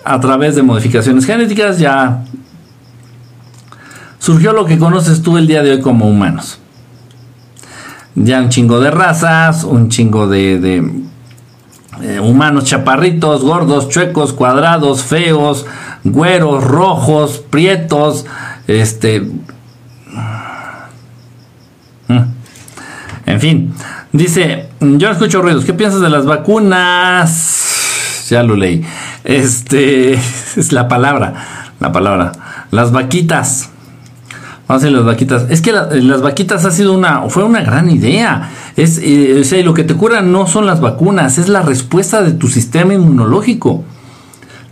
[0.03, 2.23] a través de modificaciones genéticas, ya
[4.19, 6.59] surgió lo que conoces tú el día de hoy como humanos.
[8.15, 10.83] Ya un chingo de razas, un chingo de,
[12.01, 15.65] eh, humanos chaparritos, gordos, chuecos, cuadrados, feos,
[16.03, 18.25] güeros, rojos, prietos,
[18.67, 19.21] este...
[22.07, 22.40] Mm.
[23.25, 23.73] En fin,
[24.11, 28.27] dice, yo escucho ruidos, ¿qué piensas de las vacunas?
[28.29, 28.83] Ya lo leí.
[29.23, 32.31] Este es la palabra, la palabra.
[32.71, 33.69] Las vaquitas.
[34.67, 35.47] Vamos a las vaquitas.
[35.49, 38.49] Es que las vaquitas ha sido una, fue una gran idea.
[38.77, 42.21] Es, eh, o sea, lo que te cura no son las vacunas, es la respuesta
[42.21, 43.83] de tu sistema inmunológico.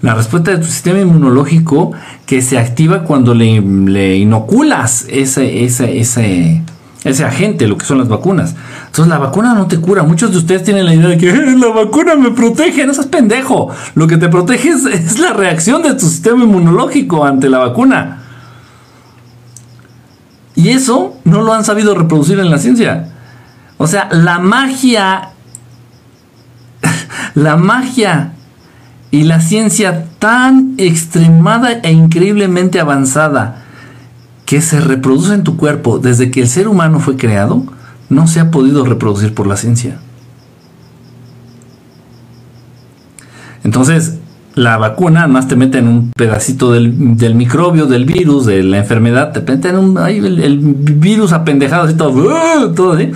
[0.01, 1.91] La respuesta de tu sistema inmunológico
[2.25, 6.61] que se activa cuando le, le inoculas ese, ese, ese,
[7.09, 8.55] ese agente, lo que son las vacunas.
[8.87, 10.03] Entonces la vacuna no te cura.
[10.03, 12.85] Muchos de ustedes tienen la idea de que eh, la vacuna me protege.
[12.85, 13.69] No seas pendejo.
[13.95, 18.23] Lo que te protege es, la reacción de tu sistema inmunológico ante la vacuna.
[20.55, 23.09] Y eso no lo han sabido reproducir en la ciencia.
[23.77, 25.29] O sea, la magia,
[27.35, 28.33] la magia
[29.11, 33.58] y la ciencia tan extremada e increíblemente avanzada
[34.49, 37.63] que se reproduce en tu cuerpo desde que el ser humano fue creado,
[38.09, 39.99] no se ha podido reproducir por la ciencia.
[43.63, 44.17] Entonces,
[44.55, 46.95] la vacuna más te meten un pedacito del,
[47.35, 52.13] microbio, del virus, de la enfermedad, te meten un, ahí el, virus apendejado, así todo,
[52.13, 52.73] ¡uh!
[52.73, 53.11] todo así.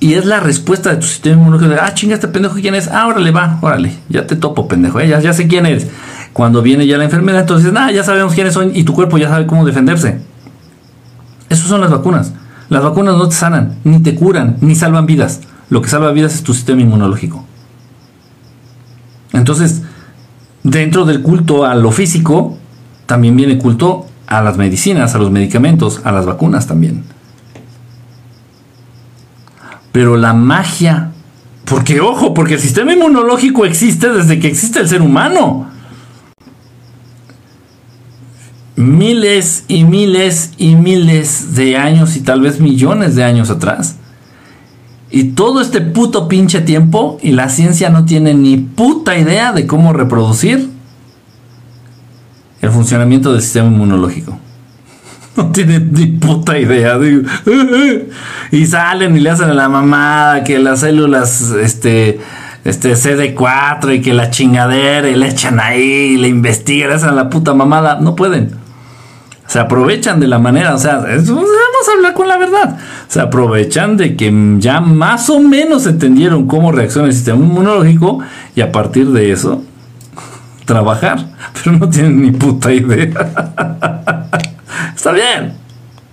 [0.00, 2.88] Y es la respuesta de tu sistema inmunológico ah, chinga, este pendejo, ¿quién es?
[2.88, 5.08] Ah, órale, va, órale, ya te topo, pendejo, ¿eh?
[5.08, 5.88] ya, sé quién eres.
[6.32, 9.28] Cuando viene ya la enfermedad, entonces, nada, ya sabemos quiénes son y tu cuerpo ya
[9.28, 10.29] sabe cómo defenderse.
[11.50, 12.32] Esas son las vacunas.
[12.70, 15.40] Las vacunas no te sanan, ni te curan, ni salvan vidas.
[15.68, 17.44] Lo que salva vidas es tu sistema inmunológico.
[19.32, 19.82] Entonces,
[20.62, 22.56] dentro del culto a lo físico,
[23.06, 27.02] también viene culto a las medicinas, a los medicamentos, a las vacunas también.
[29.90, 31.10] Pero la magia,
[31.64, 35.69] porque ojo, porque el sistema inmunológico existe desde que existe el ser humano
[38.76, 43.96] miles y miles y miles de años y tal vez millones de años atrás.
[45.10, 49.66] Y todo este puto pinche tiempo y la ciencia no tiene ni puta idea de
[49.66, 50.70] cómo reproducir
[52.60, 54.38] el funcionamiento del sistema inmunológico.
[55.36, 56.98] No tiene ni puta idea.
[58.52, 62.18] Y salen y le hacen a la mamada que las células, este,
[62.64, 67.30] este CD4 y que la chingadera y le echan ahí y le investigan, hacen la
[67.30, 68.00] puta mamada.
[68.00, 68.59] No pueden
[69.50, 72.78] se aprovechan de la manera, o sea, vamos a hablar con la verdad,
[73.08, 78.20] se aprovechan de que ya más o menos entendieron cómo reacciona el sistema inmunológico
[78.54, 79.64] y a partir de eso
[80.66, 83.08] trabajar, pero no tienen ni puta idea.
[84.94, 85.54] está bien,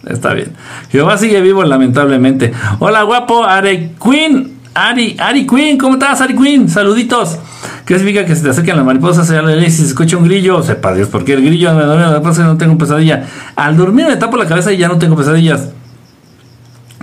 [0.07, 0.53] está bien.
[0.89, 2.51] Jehová sigue vivo lamentablemente.
[2.79, 6.69] Hola guapo, Are Queen, Ari, Ari Queen, ¿cómo estás Ari Queen?
[6.69, 7.37] Saluditos.
[7.85, 9.27] ¿Qué significa que se te acercan las mariposas?
[9.27, 12.45] Si se escucha un grillo, sepa Dios, porque el grillo me duele la cabeza y
[12.45, 13.25] no tengo pesadilla.
[13.55, 15.69] Al dormir me tapo la cabeza y ya no tengo pesadillas.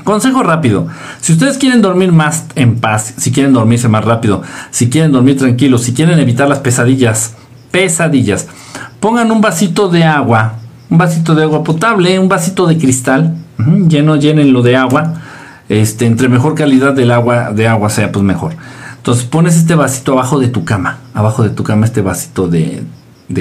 [0.05, 0.87] Consejo rápido.
[1.23, 5.39] Si ustedes quieren dormir más en paz, si quieren dormirse más rápido, si quieren dormir
[5.39, 7.35] tranquilos, si quieren evitar las pesadillas,
[7.71, 8.47] pesadillas,
[9.01, 10.57] pongan un vasito de agua,
[10.91, 13.35] un vasito de agua potable, un vasito de cristal,
[13.89, 15.15] lleno, llénenlo de agua.
[15.69, 18.55] Este, entre mejor calidad del agua, de agua sea, pues mejor.
[19.05, 22.85] Entonces pones este vasito abajo de tu cama, abajo de tu cama este vasito de,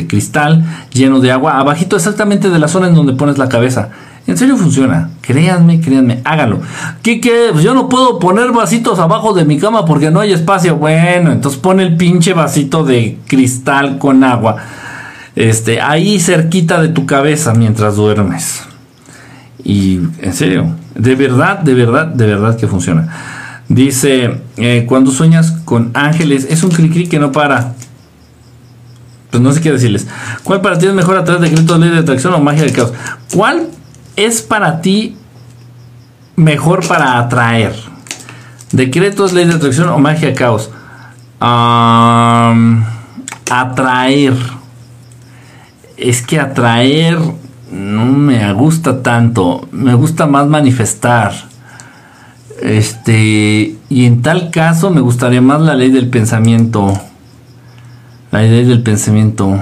[0.08, 3.90] cristal lleno de agua, abajito exactamente de la zona en donde pones la cabeza.
[4.28, 5.12] En serio funciona.
[5.22, 6.60] Créanme, créanme, háganlo.
[7.02, 7.50] ¿Qué, qué?
[7.52, 10.76] Pues yo no puedo poner vasitos abajo de mi cama porque no hay espacio.
[10.78, 14.58] Bueno, entonces pone el pinche vasito de cristal con agua.
[15.36, 18.64] Este, ahí cerquita de tu cabeza mientras duermes.
[19.64, 23.08] Y en serio, de verdad, de verdad, de verdad que funciona.
[23.68, 27.74] Dice, eh, cuando sueñas con ángeles, es un cri-cri que no para.
[29.32, 30.08] Pues no sé qué decirles.
[30.44, 32.74] ¿Cuál para ti es mejor a través de decretos, ley de atracción o magia del
[32.74, 32.94] caos?
[33.34, 33.70] ¿Cuál
[34.16, 35.18] es para ti
[36.36, 37.74] mejor para atraer?
[38.72, 40.70] Decretos, ley de atracción o magia del caos.
[43.50, 44.36] atraer.
[45.98, 47.18] Es que atraer
[47.74, 49.68] no me gusta tanto.
[49.72, 51.34] Me gusta más manifestar.
[52.62, 56.94] Este, y en tal caso me gustaría más la ley del pensamiento.
[58.32, 59.60] La ley del pensamiento.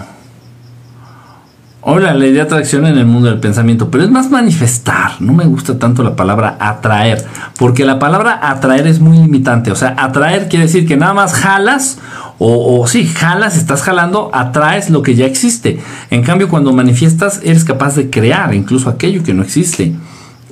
[1.84, 5.19] Hola, la de atracción en el mundo del pensamiento, pero es más manifestar.
[5.19, 7.25] No me gusta tanto la palabra atraer,
[7.57, 9.71] porque la palabra atraer es muy limitante.
[9.71, 11.97] O sea, atraer quiere decir que nada más jalas,
[12.38, 15.79] o, sí, jalas, estás jalando, atraes lo que ya existe.
[16.11, 19.95] En cambio, cuando manifiestas, eres capaz de crear incluso aquello que no existe.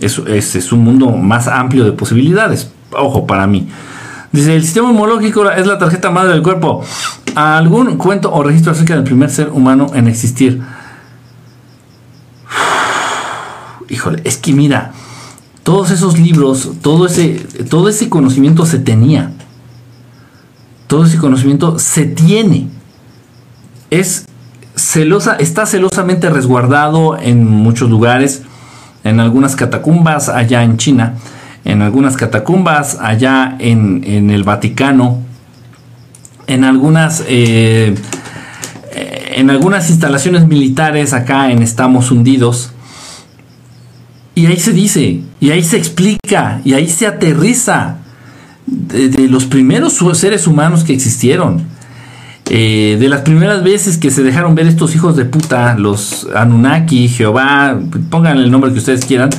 [0.02, 2.72] Es, es un mundo más amplio de posibilidades.
[2.92, 3.70] Ojo, para mí.
[4.32, 6.84] Dice, el sistema inmunológico es la tarjeta madre del cuerpo.
[7.36, 10.60] ¿Algún cuento o registro acerca del primer ser humano en existir?
[13.90, 14.94] Híjole, es que mira,
[15.64, 19.32] todos esos libros, todo ese, todo ese conocimiento se tenía.
[20.88, 22.68] Todo ese conocimiento se tiene.
[23.90, 24.26] Es
[24.76, 28.44] celosa, está celosamente resguardado en muchos lugares,
[29.04, 31.16] en algunas catacumbas allá en China,
[31.66, 35.20] en algunas catacumbas allá en, el Vaticano,
[36.48, 37.96] en algunas, eh,
[39.36, 42.72] en algunas instalaciones militares acá en Estamos Hundidos
[44.40, 47.98] y ahí se dice, y ahí se explica, y ahí se aterriza
[48.66, 51.64] de, los primeros seres humanos que existieron.
[52.46, 57.10] Eh, de las primeras veces que se dejaron ver estos hijos de puta, los Anunnaki,
[57.10, 57.78] Jehová,
[58.10, 59.30] pongan el nombre que ustedes quieran,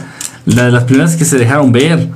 [0.44, 2.10] las primeras que se dejaron ver.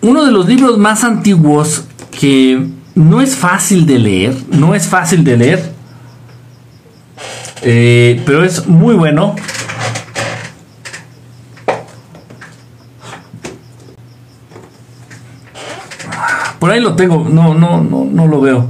[0.00, 1.84] Uno de los libros más antiguos
[2.18, 5.72] que no es fácil de leer, no es fácil de leer,
[7.60, 9.36] eh, pero es muy bueno,
[16.60, 18.68] Por ahí lo tengo, no, no, no, no lo veo.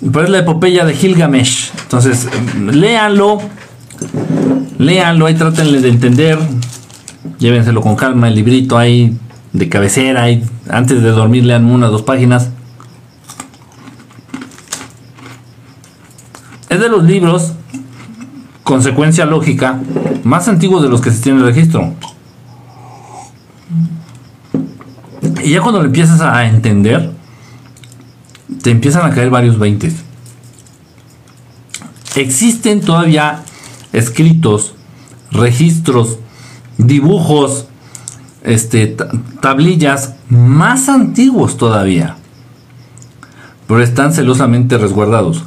[0.00, 1.72] Pero es la epopeya de Gilgamesh.
[1.82, 2.26] Entonces,
[2.58, 3.38] léanlo.
[4.78, 6.38] Léanlo, ahí trátenle de entender.
[7.38, 9.16] Llévenselo con calma, el librito ahí
[9.52, 10.22] de cabecera.
[10.22, 12.48] Ahí, antes de dormir, lean una o dos páginas.
[16.70, 17.52] Es de los libros,
[18.62, 19.80] consecuencia lógica,
[20.24, 21.92] más antiguos de los que se tiene registro.
[25.48, 27.10] Y ya cuando lo empiezas a entender,
[28.62, 29.94] te empiezan a caer varios veintes.
[32.16, 33.44] Existen todavía
[33.94, 34.74] escritos,
[35.30, 36.18] registros,
[36.76, 37.66] dibujos,
[38.42, 38.94] este,
[39.40, 42.16] tablillas más antiguos todavía,
[43.66, 45.44] pero están celosamente resguardados.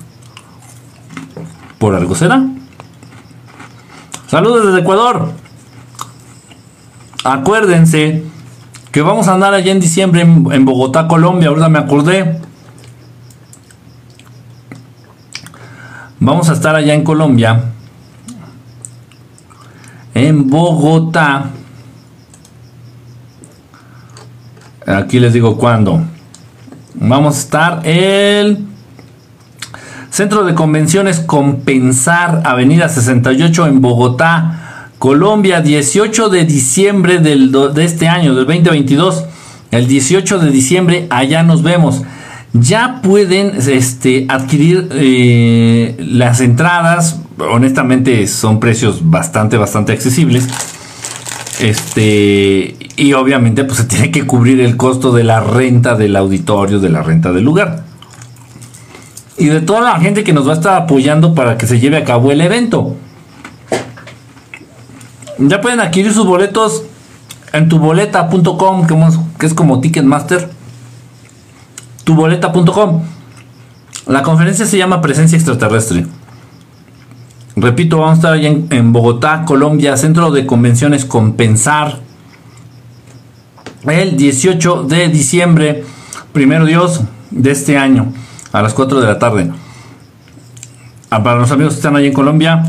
[1.78, 2.43] ¿Por algo será?
[4.26, 5.32] Saludos desde Ecuador.
[7.24, 8.31] Acuérdense
[8.92, 12.42] que vamos a andar allá en diciembre en, Bogotá, Colombia, ahorita me acordé.
[16.20, 17.72] Vamos a estar allá en Colombia,
[20.14, 21.50] en Bogotá.
[24.86, 26.02] Aquí les digo cuándo.
[26.96, 28.68] Vamos a estar el
[30.10, 34.61] Centro de Convenciones Compensar, Avenida 68 en Bogotá.
[35.02, 39.26] Colombia, 18 de diciembre del, de este año, del 2022.
[39.72, 42.04] El 18 de diciembre, allá nos vemos.
[42.54, 47.20] Ya pueden este, adquirir eh, las entradas.
[47.39, 50.47] Honestamente, son precios bastante, bastante accesibles.
[51.60, 56.80] Este, y obviamente, pues se tiene que cubrir el costo de la renta del auditorio,
[56.80, 57.86] de la renta del lugar.
[59.36, 61.97] Y de toda la gente que nos va a estar apoyando para que se lleve
[61.97, 62.97] a cabo el evento.
[65.48, 66.84] Ya pueden adquirir sus boletos
[67.52, 68.88] en tuboleta.com,
[69.39, 70.50] que es como Ticketmaster.
[72.04, 73.02] Tuboleta.com.
[74.08, 76.06] La conferencia se llama Presencia Extraterrestre.
[77.56, 81.98] Repito, vamos a estar allá en, Bogotá, Colombia, Centro de Convenciones Compensar.
[83.84, 85.84] El 18 de diciembre,
[86.34, 88.14] primero Dios, de este año,
[88.52, 89.52] a las 4 de la tarde.
[91.10, 92.64] Ah, para los amigos que están allá en Colombia,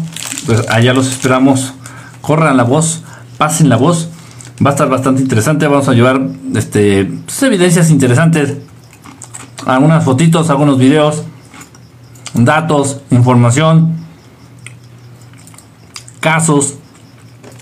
[0.47, 1.75] pues allá los esperamos
[2.23, 3.03] corran la voz,
[3.37, 4.09] pasen la voz.
[4.64, 5.66] Va a estar bastante interesante.
[5.66, 6.20] Vamos a llevar
[6.55, 8.57] este, pues, evidencias interesantes,
[9.66, 11.25] algunas fotitos, algunos videos,
[12.33, 13.97] datos, información,
[16.20, 16.77] casos,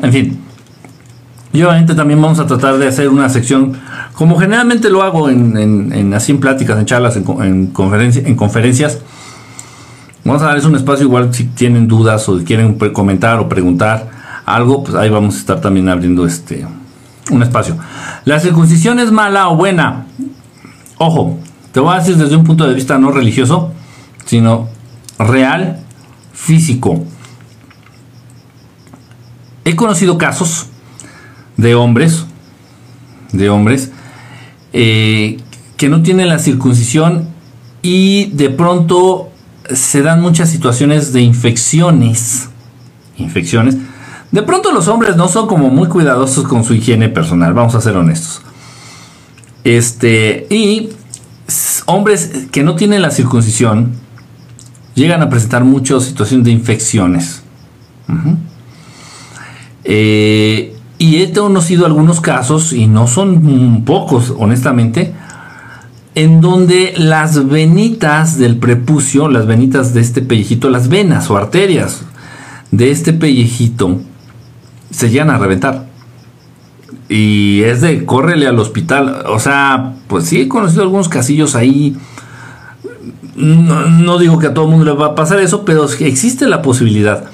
[0.01, 0.41] en fin.
[1.53, 3.77] Y obviamente también vamos a tratar de hacer una sección,
[4.15, 8.99] como generalmente lo hago en, así en pláticas, en charlas, en, en, en conferencias.
[10.23, 14.20] Vamos a darles un espacio igual si tienen dudas o quieren comentar o preguntar
[14.55, 16.67] algo, pues ahí vamos a estar también abriendo este
[17.31, 17.77] un espacio.
[18.25, 20.07] ¿La circuncisión es mala o buena?
[20.99, 21.39] Ojo,
[21.73, 23.73] te voy a decir desde un punto de vista no religioso,
[24.25, 24.69] sino
[25.19, 25.81] real,
[26.33, 27.05] físico.
[29.65, 30.67] He conocido casos
[31.57, 32.25] de hombres,
[33.33, 33.93] de hombres,
[34.73, 35.39] eh,
[35.77, 37.29] que no tienen la circuncisión
[37.83, 39.31] y de pronto
[39.73, 42.49] se dan muchas situaciones de infecciones.
[43.17, 43.77] Infecciones.
[44.33, 47.81] De pronto los hombres no son como muy cuidadosos con su higiene personal, vamos a
[47.81, 48.43] ser honestos.
[49.65, 50.91] Este, y
[51.87, 53.93] hombres que no tienen la circuncisión
[54.95, 57.43] llegan a presentar muchas situaciones de infecciones.
[59.85, 65.15] Eh, y he conocido algunos casos, y no son pocos, honestamente,
[66.15, 72.03] en donde las venitas del prepucio, las venitas de este pellejito, las venas o arterias
[72.71, 74.01] de este pellejito,
[74.91, 75.87] se llegan a reventar.
[77.09, 79.25] Y es de córrele al hospital.
[79.27, 81.97] O sea, pues sí he conocido algunos casillos ahí.
[83.35, 86.63] No, digo que a todo el mundo le va a pasar eso, pero existe la
[86.63, 87.25] posibilidad.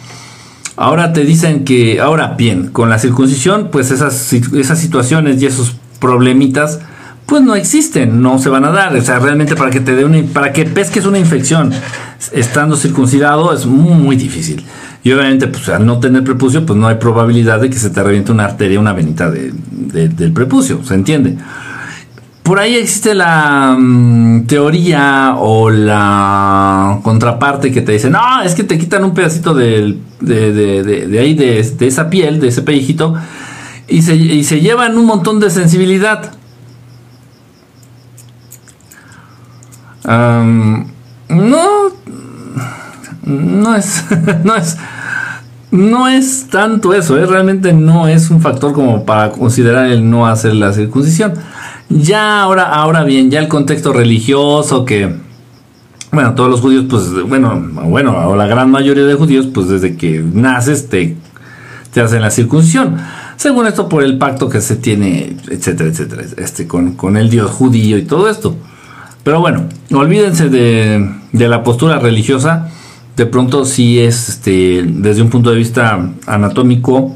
[0.77, 5.77] Ahora te dicen que, ahora bien, con la circuncisión, pues esas, esas situaciones y esos
[5.99, 6.81] problemitas,
[7.27, 8.95] pues no existen, no se van a dar.
[8.95, 11.73] O sea, realmente para que te dé una, para que pesques una infección
[12.33, 14.65] estando circuncidado es muy, muy difícil.
[15.07, 18.03] Y obviamente, pues al no tener prepucio, pues no hay probabilidad de que se te
[18.03, 21.39] reviente una arteria, una venita del prepucio, ¿se entiende?
[22.43, 28.65] Por ahí existe la mm, teoría o la contraparte que te dice, no, es que
[28.65, 29.97] te quitan un pedacito de,
[31.21, 33.15] ahí, de, esa piel, de ese pellejito,
[33.87, 36.33] y se, y se llevan un montón de sensibilidad.
[40.05, 40.67] no,
[43.23, 44.05] no es,
[44.45, 44.77] no es,
[45.71, 47.27] no es tanto eso, ¿eh?
[47.27, 51.35] realmente no es un factor como para considerar el no hacer la circuncisión.
[51.89, 55.15] Ya ahora, ahora bien, ya el contexto religioso que,
[56.13, 59.97] bueno, todos los judíos, pues, bueno, bueno, o la gran mayoría de judíos, pues desde
[59.97, 61.17] que naces te,
[61.93, 62.97] te hacen la circuncisión.
[63.37, 67.51] Según esto, por el pacto que se tiene, etcétera, etcétera, este, con, con el Dios
[67.51, 68.57] judío y todo esto.
[69.25, 72.71] Pero bueno, olvídense de, de la postura religiosa
[73.17, 77.15] de pronto sí es, este, desde un punto de vista anatómico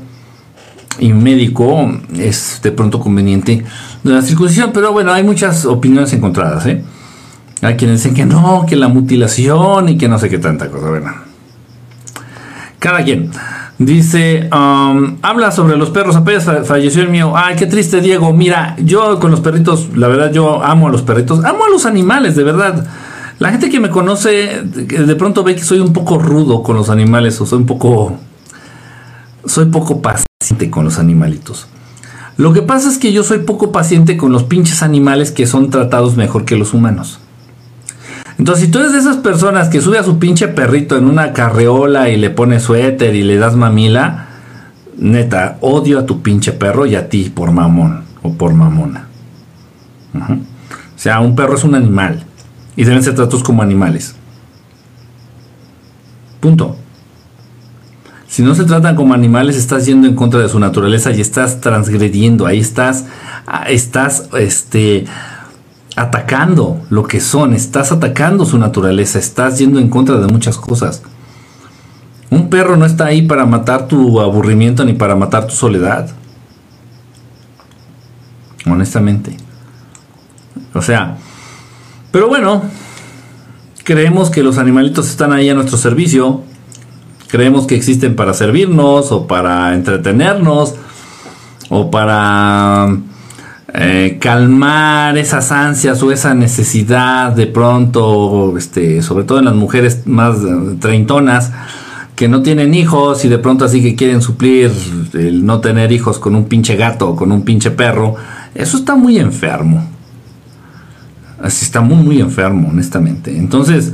[0.98, 3.64] y médico, es de pronto conveniente
[4.03, 6.82] la circuncisión, pero bueno, hay muchas opiniones encontradas, ¿eh?
[7.62, 10.88] Hay quienes dicen que no, que la mutilación y que no sé qué tanta cosa,
[10.88, 11.12] bueno.
[12.78, 13.30] Cada quien.
[13.76, 17.32] Dice, um, habla sobre los perros, apenas falleció el mío.
[17.34, 18.32] Ay, qué triste, Diego.
[18.32, 21.84] Mira, yo con los perritos, la verdad, yo amo a los perritos, amo a los
[21.84, 22.86] animales, de verdad.
[23.41, 26.91] La gente que me conoce de pronto ve que soy un poco rudo con los
[26.91, 28.18] animales o soy un poco
[29.47, 31.66] soy poco paciente con los animalitos.
[32.36, 35.70] Lo que pasa es que yo soy poco paciente con los pinches animales que son
[35.70, 37.18] tratados mejor que los humanos.
[38.38, 41.32] Entonces, si tú eres de esas personas que sube a su pinche perrito en una
[41.32, 44.26] carreola y le pone suéter y le das mamila,
[44.99, 49.09] neta, odio a tu pinche perro y a ti por mamón o por mamona.
[50.14, 52.26] O sea, un perro es un animal
[52.76, 54.14] y deben ser tratados como animales.
[56.40, 56.76] Punto.
[58.26, 61.60] Si no se tratan como animales, estás yendo en contra de su naturaleza y estás
[61.60, 63.06] transgrediendo, ahí estás,
[63.66, 65.04] estás, este,
[65.96, 71.02] atacando lo que son, estás atacando su naturaleza, estás yendo en contra de muchas cosas.
[72.30, 76.08] Un perro no está ahí para matar tu aburrimiento ni para matar tu soledad.
[78.64, 79.36] Honestamente.
[80.72, 81.18] O sea,
[82.11, 82.62] pero bueno,
[83.84, 86.42] creemos que los animalitos están ahí a nuestro servicio.
[87.28, 90.74] Creemos que existen para servirnos o para entretenernos
[91.68, 92.88] o para
[93.74, 100.06] eh, calmar esas ansias o esa necesidad de pronto, este, sobre todo en las mujeres
[100.06, 100.36] más
[100.80, 101.52] treintonas
[102.16, 104.72] que no tienen hijos y de pronto así que quieren suplir
[105.14, 108.16] el no tener hijos con un pinche gato o con un pinche perro.
[108.54, 109.89] Eso está muy enfermo.
[111.43, 113.36] Así está muy, muy enfermo, honestamente.
[113.36, 113.93] Entonces,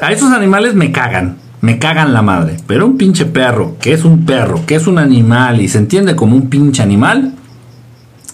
[0.00, 1.36] a esos animales me cagan.
[1.60, 2.58] Me cagan la madre.
[2.66, 6.14] Pero un pinche perro, que es un perro, que es un animal y se entiende
[6.14, 7.32] como un pinche animal,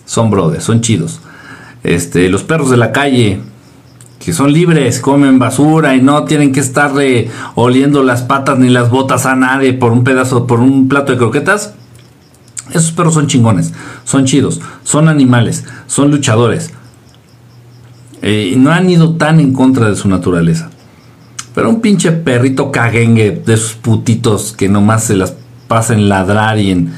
[0.05, 1.21] son brothers, son chidos.
[1.85, 3.41] Este, los perros de la calle,
[4.19, 8.91] que son libres, comen basura y no tienen que estarle oliendo las patas ni las
[8.91, 11.75] botas a nadie por un pedazo, por un plato de croquetas.
[12.71, 13.73] Esos perros son chingones,
[14.05, 16.73] son chidos, son animales, son luchadores,
[18.23, 20.71] eh, no han ido tan en contra de su naturaleza.
[21.55, 25.35] Pero un pinche perrito caguengue de esos putitos que nomás se las
[25.69, 26.93] pasan ladrar y en.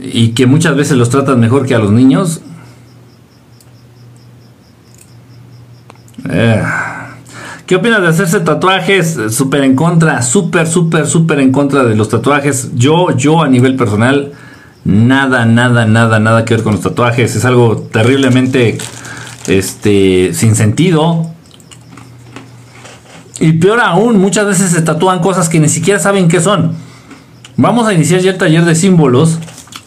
[0.00, 2.40] y que muchas veces los tratan mejor que a los niños.
[6.28, 6.62] Eh.
[7.66, 9.16] ¿Qué opinas de hacerse tatuajes?
[9.30, 12.72] Súper en contra, súper, súper, súper en contra de los tatuajes.
[12.74, 14.32] Yo, yo a nivel personal,
[14.84, 17.36] nada, nada, nada, nada que ver con los tatuajes.
[17.36, 18.76] Es algo terriblemente
[19.46, 21.30] este, sin sentido.
[23.40, 26.74] Y peor aún, muchas veces se tatúan cosas que ni siquiera saben qué son.
[27.56, 29.38] Vamos a iniciar ya el taller de símbolos,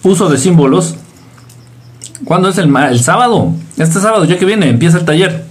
[0.03, 0.95] uso de símbolos.
[2.25, 3.51] ¿Cuándo es el, el sábado?
[3.77, 5.45] Este sábado, ya que viene, empieza el taller.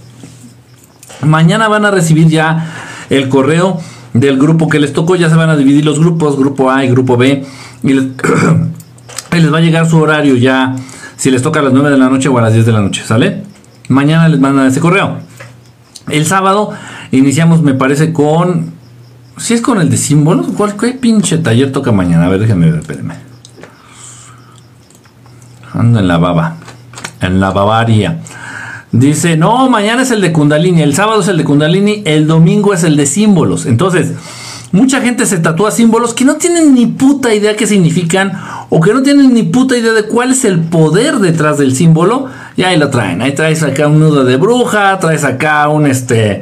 [1.21, 2.71] Mañana van a recibir ya
[3.09, 3.79] el correo
[4.13, 5.15] del grupo que les tocó.
[5.15, 7.45] Ya se van a dividir los grupos, grupo A y grupo B.
[7.83, 8.03] Y les,
[9.31, 10.75] y les va a llegar su horario ya,
[11.15, 12.81] si les toca a las 9 de la noche o a las 10 de la
[12.81, 13.52] noche, ¿sale?
[13.93, 15.17] Mañana les mandan ese correo.
[16.09, 16.71] El sábado
[17.11, 18.73] iniciamos, me parece, con.
[19.37, 22.25] Si es con el de símbolos, ¿cuál qué pinche taller toca mañana?
[22.25, 23.15] A ver, déjenme ver, espérenme.
[25.73, 26.57] Ando en la baba.
[27.21, 28.19] En la Bavaria.
[28.91, 32.73] Dice, no, mañana es el de Kundalini, el sábado es el de Kundalini, el domingo
[32.73, 33.65] es el de símbolos.
[33.65, 34.11] Entonces,
[34.71, 38.33] mucha gente se tatúa símbolos que no tienen ni puta idea qué significan
[38.69, 42.27] o que no tienen ni puta idea de cuál es el poder detrás del símbolo.
[42.55, 43.21] Y ahí lo traen.
[43.21, 46.41] Ahí traes acá un nudo de bruja, traes acá un este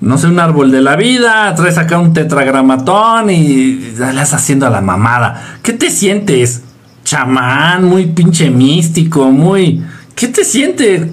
[0.00, 4.66] no sé, un árbol de la vida, traes acá un tetragramatón y le estás haciendo
[4.66, 5.58] a la mamada.
[5.62, 6.62] ¿Qué te sientes?
[7.04, 9.82] Chamán, muy pinche místico, muy...
[10.14, 11.08] ¿Qué te sientes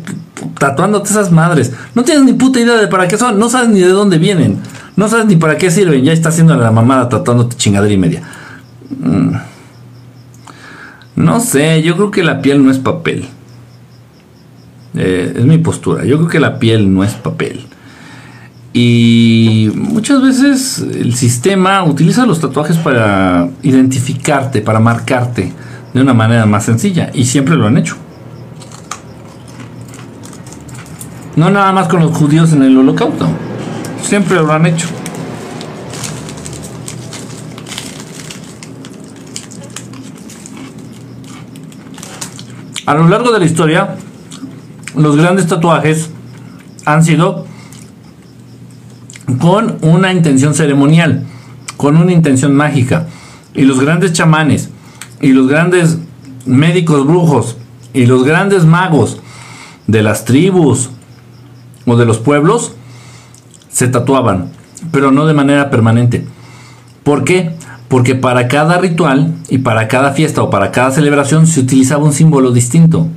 [0.58, 1.74] tatuándote esas madres?
[1.96, 4.60] No tienes ni puta idea de para qué son, no sabes ni de dónde vienen,
[4.96, 7.98] no sabes ni para qué sirven, ya estás haciendo a la mamada tatuándote chingadera y
[7.98, 8.22] media.
[9.00, 9.36] Mm.
[11.16, 13.28] No sé, yo creo que la piel no es papel.
[14.98, 17.66] Eh, es mi postura, yo creo que la piel no es papel.
[18.74, 25.52] Y muchas veces el sistema utiliza los tatuajes para identificarte, para marcarte
[25.94, 27.10] de una manera más sencilla.
[27.14, 27.96] Y siempre lo han hecho.
[31.36, 33.28] No nada más con los judíos en el holocausto.
[34.04, 34.88] Siempre lo han hecho.
[42.86, 43.98] A lo largo de la historia,
[44.98, 46.10] los grandes tatuajes
[46.86, 47.46] han sido
[49.40, 51.24] con una intención ceremonial,
[51.76, 53.08] con una intención mágica.
[53.54, 54.70] Y los grandes chamanes,
[55.22, 55.98] y los grandes
[56.46, 57.58] médicos brujos,
[57.94, 59.20] y los grandes magos
[59.88, 60.90] de las tribus
[61.86, 62.74] o de los pueblos,
[63.70, 64.52] se tatuaban,
[64.92, 66.26] pero no de manera permanente.
[67.04, 67.56] ¿Por qué?
[67.88, 72.14] Porque para cada ritual y para cada fiesta o para cada celebración se utilizaba un
[72.14, 73.08] símbolo distinto.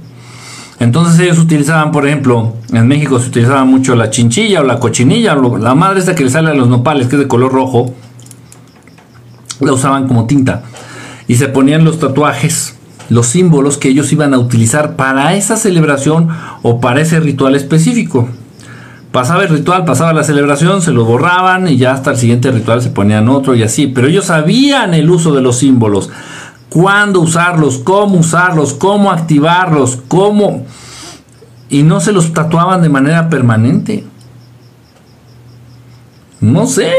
[0.81, 5.35] Entonces ellos utilizaban, por ejemplo, en México se utilizaba mucho la chinchilla o la cochinilla,
[5.35, 7.95] la madre esta que le sale a los nopales, que es de color rojo,
[9.61, 10.63] la usaban como tinta.
[11.29, 12.79] Y se ponían los tatuajes,
[13.11, 16.31] los símbolos que ellos iban a utilizar para esa celebración
[16.63, 18.31] o para ese ritual específico.
[19.13, 22.81] Pasaba el ritual, pasaba la celebración, se lo borraban y ya hasta el siguiente ritual
[22.81, 23.89] se ponían otro y así.
[23.89, 26.09] Pero ellos sabían el uso de los símbolos
[26.71, 30.65] cuándo usarlos, cómo usarlos, cómo activarlos, cómo...
[31.69, 34.05] Y no se los tatuaban de manera permanente.
[36.41, 36.91] No sé.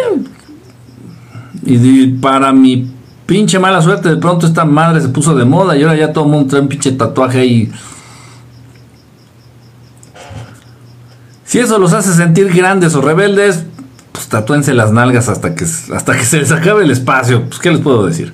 [1.66, 2.90] Y para mi
[3.26, 6.26] pinche mala suerte, de pronto esta madre se puso de moda y ahora ya todo
[6.26, 7.72] el mundo trae un pinche tatuaje ahí.
[11.44, 13.66] Si eso los hace sentir grandes o rebeldes,
[14.14, 17.50] pues tatúense las nalgas hasta que, hasta que se les acabe el espacio.
[17.50, 18.34] Pues, ¿qué les puedo decir?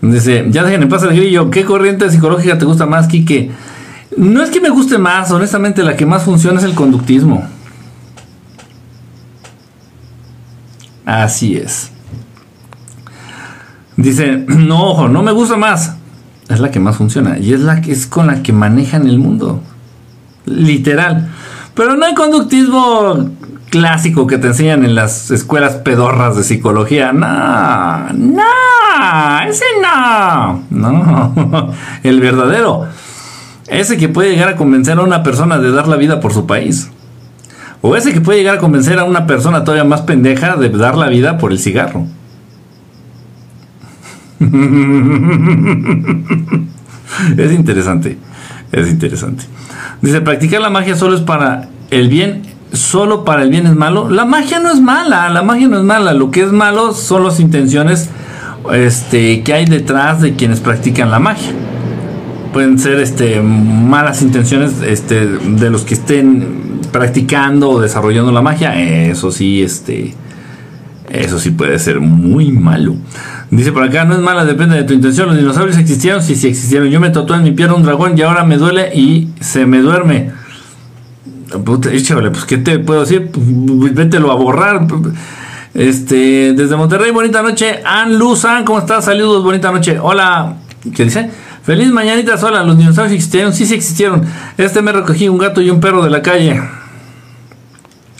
[0.00, 1.50] Dice, ya dejen en el grillo.
[1.50, 3.50] ¿Qué corriente psicológica te gusta más, Kike?
[4.16, 7.46] No es que me guste más, honestamente, la que más funciona es el conductismo.
[11.04, 11.90] Así es.
[13.96, 15.94] Dice, no, ojo, no me gusta más.
[16.48, 17.38] Es la que más funciona.
[17.38, 19.60] Y es la que es con la que manejan el mundo.
[20.46, 21.28] Literal.
[21.74, 23.30] Pero no hay conductismo
[23.70, 27.12] clásico que te enseñan en las escuelas pedorras de psicología.
[27.12, 30.62] No, no, ese no.
[30.70, 31.72] No,
[32.02, 32.86] el verdadero.
[33.66, 36.46] Ese que puede llegar a convencer a una persona de dar la vida por su
[36.46, 36.90] país.
[37.80, 40.96] O ese que puede llegar a convencer a una persona todavía más pendeja de dar
[40.96, 42.06] la vida por el cigarro.
[47.36, 48.18] es interesante.
[48.72, 49.44] Es interesante.
[50.02, 52.42] Dice, practicar la magia solo es para el bien
[52.72, 54.08] solo para el bien es malo.
[54.08, 56.12] La magia no es mala, la magia no es mala.
[56.12, 58.08] Lo que es malo son las intenciones
[58.72, 61.52] este, que hay detrás de quienes practican la magia.
[62.52, 68.78] Pueden ser este, malas intenciones este, de los que estén practicando o desarrollando la magia.
[68.78, 70.14] Eso sí, este,
[71.10, 72.96] eso sí puede ser muy malo.
[73.50, 75.28] Dice por acá, no es mala, depende de tu intención.
[75.28, 76.88] Los dinosaurios existieron, sí, sí existieron.
[76.88, 79.78] Yo me tatué en mi pierna un dragón y ahora me duele y se me
[79.78, 80.32] duerme.
[81.64, 83.30] Puta, pues ¿qué te puedo decir?
[83.30, 84.86] Pues, vételo a borrar.
[85.74, 87.80] Este, desde Monterrey, bonita noche.
[87.84, 89.04] Ann Luzan, ¿cómo estás?
[89.04, 89.98] Saludos, bonita noche.
[90.00, 90.56] Hola,
[90.94, 91.30] ¿qué dice?
[91.62, 94.24] Feliz mañanita sola, los dinosaurios existieron, sí, sí existieron.
[94.56, 96.60] Este me recogí un gato y un perro de la calle.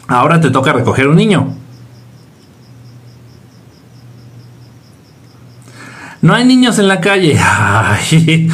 [0.06, 1.54] Ahora te toca recoger un niño.
[6.20, 7.38] No hay niños en la calle.
[7.40, 8.50] Ay,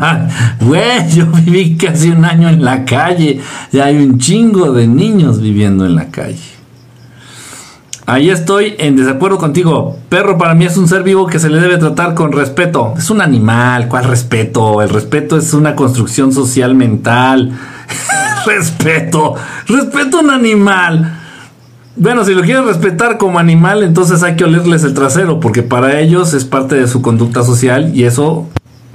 [0.60, 3.40] güey, yo viví casi un año en la calle.
[3.72, 6.58] Y hay un chingo de niños viviendo en la calle.
[8.04, 9.98] Ahí estoy en desacuerdo contigo.
[10.08, 12.94] Perro para mí es un ser vivo que se le debe tratar con respeto.
[12.96, 13.88] Es un animal.
[13.88, 14.80] ¿Cuál respeto?
[14.80, 17.52] El respeto es una construcción social mental.
[18.46, 19.34] respeto.
[19.66, 21.17] Respeto a un animal.
[22.00, 25.98] Bueno, si lo quieren respetar como animal, entonces hay que olerles el trasero, porque para
[25.98, 28.46] ellos es parte de su conducta social y eso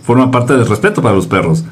[0.06, 1.66] forma parte del respeto para los perros.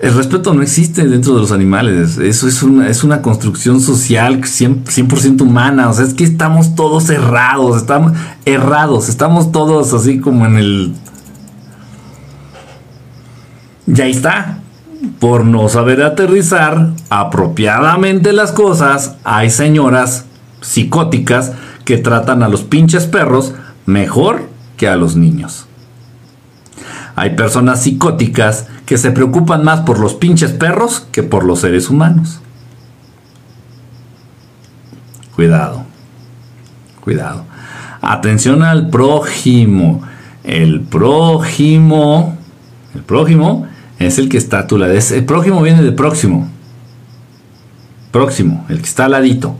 [0.00, 4.40] El respeto no existe dentro de los animales, eso es una, es una construcción social
[4.40, 8.12] 100%, humana, o sea, es que estamos todos errados, estamos
[8.44, 10.94] errados, estamos todos así como en el...
[13.86, 14.60] Ya está,
[15.18, 20.26] por no saber aterrizar apropiadamente las cosas, hay señoras
[20.60, 21.52] psicóticas
[21.84, 23.54] que tratan a los pinches perros
[23.86, 25.66] mejor que a los niños.
[27.16, 31.90] Hay personas psicóticas que se preocupan más por los pinches perros que por los seres
[31.90, 32.40] humanos.
[35.34, 35.84] Cuidado,
[37.00, 37.44] cuidado.
[38.00, 40.02] Atención al prójimo.
[40.44, 42.38] El prójimo,
[42.94, 43.66] el prójimo
[43.98, 44.92] es el que está a tu lado.
[44.92, 46.48] El prójimo viene de próximo.
[48.12, 49.56] Próximo, el que está al ladito.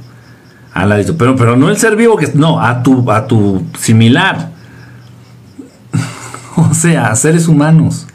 [0.78, 1.16] Al ladito.
[1.16, 2.30] Pero, pero no el ser vivo que.
[2.34, 4.52] No, a tu, a tu similar.
[6.56, 8.06] o sea, seres humanos.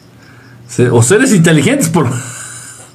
[0.91, 2.07] O seres inteligentes, por.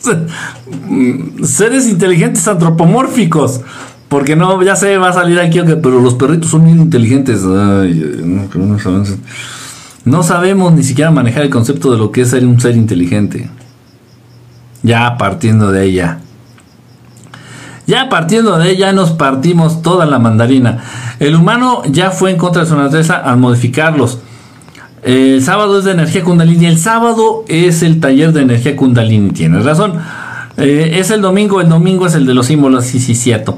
[1.44, 3.60] seres inteligentes antropomórficos.
[4.08, 7.42] Porque no, ya sé, va a salir aquí, pero los perritos son bien inteligentes.
[10.06, 13.50] No sabemos ni siquiera manejar el concepto de lo que es ser un ser inteligente.
[14.82, 16.20] Ya partiendo de ella.
[17.88, 20.84] Ya partiendo de ella nos partimos toda la mandarina.
[21.20, 24.18] El humano ya fue en contra de su naturaleza al modificarlos.
[25.02, 26.66] El sábado es de energía kundalini.
[26.66, 29.30] El sábado es el taller de energía kundalini.
[29.30, 29.94] Tienes razón.
[30.58, 31.62] Eh, es el domingo.
[31.62, 32.84] El domingo es el de los símbolos.
[32.84, 33.56] Sí, sí, cierto.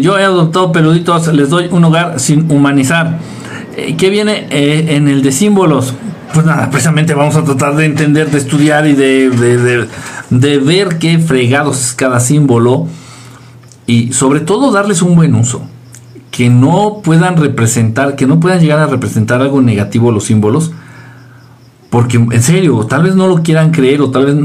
[0.00, 1.26] Yo he adoptado peluditos.
[1.34, 3.18] Les doy un hogar sin humanizar.
[3.76, 5.92] Eh, ¿Qué viene eh, en el de símbolos?
[6.32, 9.86] Pues nada, precisamente vamos a tratar de entender, de estudiar y de,
[10.30, 12.88] de, ver qué fregados es cada símbolo
[13.86, 15.62] y sobre todo darles un buen uso.
[16.30, 20.72] Que no puedan representar, que no puedan llegar a representar algo negativo los símbolos.
[21.88, 24.36] Porque en serio, tal vez no lo quieran creer o tal vez,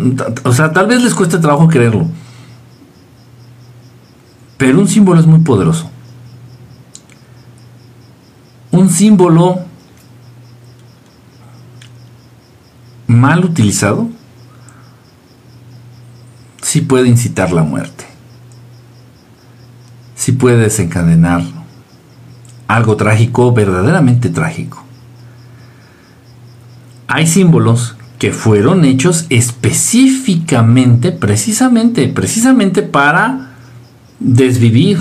[0.44, 2.08] o sea, tal vez les cueste trabajo creerlo.
[4.58, 5.92] Pero un símbolo es muy poderoso
[8.72, 9.60] un símbolo
[13.08, 14.10] mal utilizado
[16.62, 18.06] sí puede incitar la muerte,
[20.22, 21.42] sí puede desencadenar
[22.68, 24.84] algo trágico, verdaderamente trágico.
[27.08, 33.54] Hay símbolos que fueron hechos específicamente, precisamente, precisamente para
[34.20, 35.00] desvivir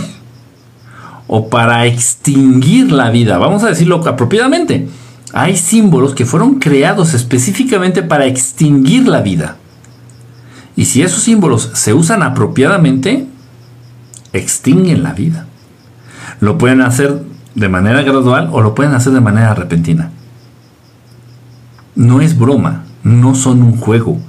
[1.26, 3.36] o para extinguir la vida.
[3.36, 4.88] Vamos a decirlo apropiadamente.
[5.34, 9.58] Hay símbolos que fueron creados específicamente para extinguir la vida.
[10.76, 13.26] Y si esos símbolos se usan apropiadamente,
[14.32, 15.46] extinguen la vida.
[16.40, 17.22] Lo pueden hacer
[17.54, 20.10] de manera gradual o lo pueden hacer de manera repentina.
[21.94, 24.20] No es broma, no son un juego.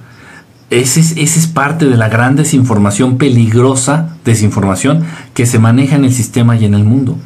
[0.69, 5.03] Esa es, parte de la gran desinformación, peligrosa desinformación
[5.33, 7.17] que se maneja en el sistema y en el mundo.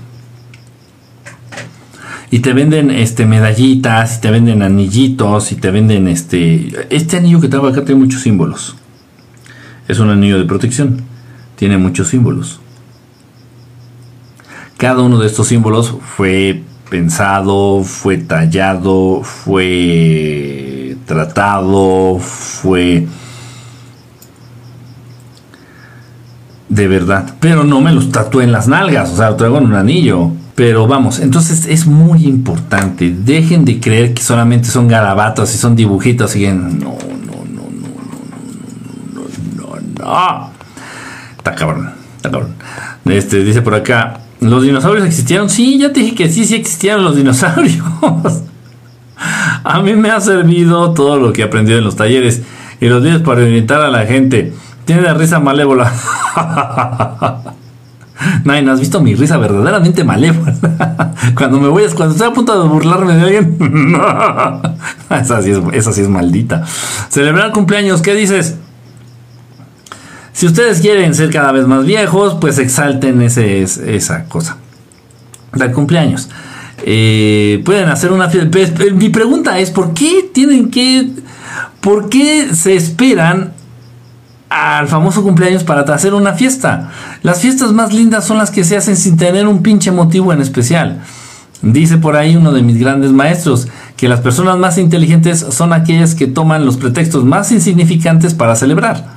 [2.32, 6.72] Y te venden este medallitas, y te venden anillitos, y te venden este.
[6.90, 8.76] Este anillo que tengo acá tiene muchos símbolos.
[9.88, 11.04] Es un anillo de protección.
[11.56, 12.60] Tiene muchos símbolos.
[14.78, 23.08] Cada uno de estos símbolos fue pensado, fue tallado, fue tratado, fue
[26.68, 27.36] de verdad.
[27.40, 30.32] Pero no me los tatué en las nalgas, o sea, lo traigo en un anillo.
[30.56, 33.12] Pero vamos, entonces es muy importante.
[33.12, 36.80] Dejen de creer que solamente son garabatos y son dibujitos y en.
[36.80, 36.98] No,
[37.28, 37.90] no, no, no,
[39.14, 39.26] no,
[39.58, 40.52] no, no, no.
[41.38, 42.56] Está cabrón, está cabrón.
[43.06, 45.50] Este, dice por acá, ¿los dinosaurios existieron?
[45.50, 47.86] Sí, ya te dije que sí, sí existieron los dinosaurios.
[49.64, 52.42] a mí me ha servido todo lo que he aprendido en los talleres
[52.80, 54.54] y los días para orientar a la gente.
[54.86, 55.92] Tiene la risa malévola.
[58.44, 61.14] ¿no has visto mi risa verdaderamente malévola?
[61.36, 63.98] cuando me voy, cuando estoy a punto de burlarme de alguien.
[65.10, 66.64] esa, sí es, sí es maldita.
[67.10, 68.58] Celebrar cumpleaños, ¿qué dices?
[70.46, 74.58] Si ustedes quieren ser cada vez más viejos, pues exalten ese, esa cosa.
[75.56, 76.30] Del cumpleaños.
[76.84, 78.84] eh, pueden hacer una fiesta.
[78.94, 81.10] Mi pregunta es, ¿por qué tienen que...
[81.82, 83.54] ¿Por qué se esperan
[84.48, 86.92] al famoso cumpleaños para hacer una fiesta?
[87.24, 90.42] Las fiestas más lindas son las que se hacen sin tener un pinche motivo en
[90.42, 91.02] especial.
[91.64, 93.68] Dice por ahí uno de mis grandes maestros
[93.98, 99.15] que las personas más inteligentes son aquellas que toman los pretextos más insignificantes para celebrar.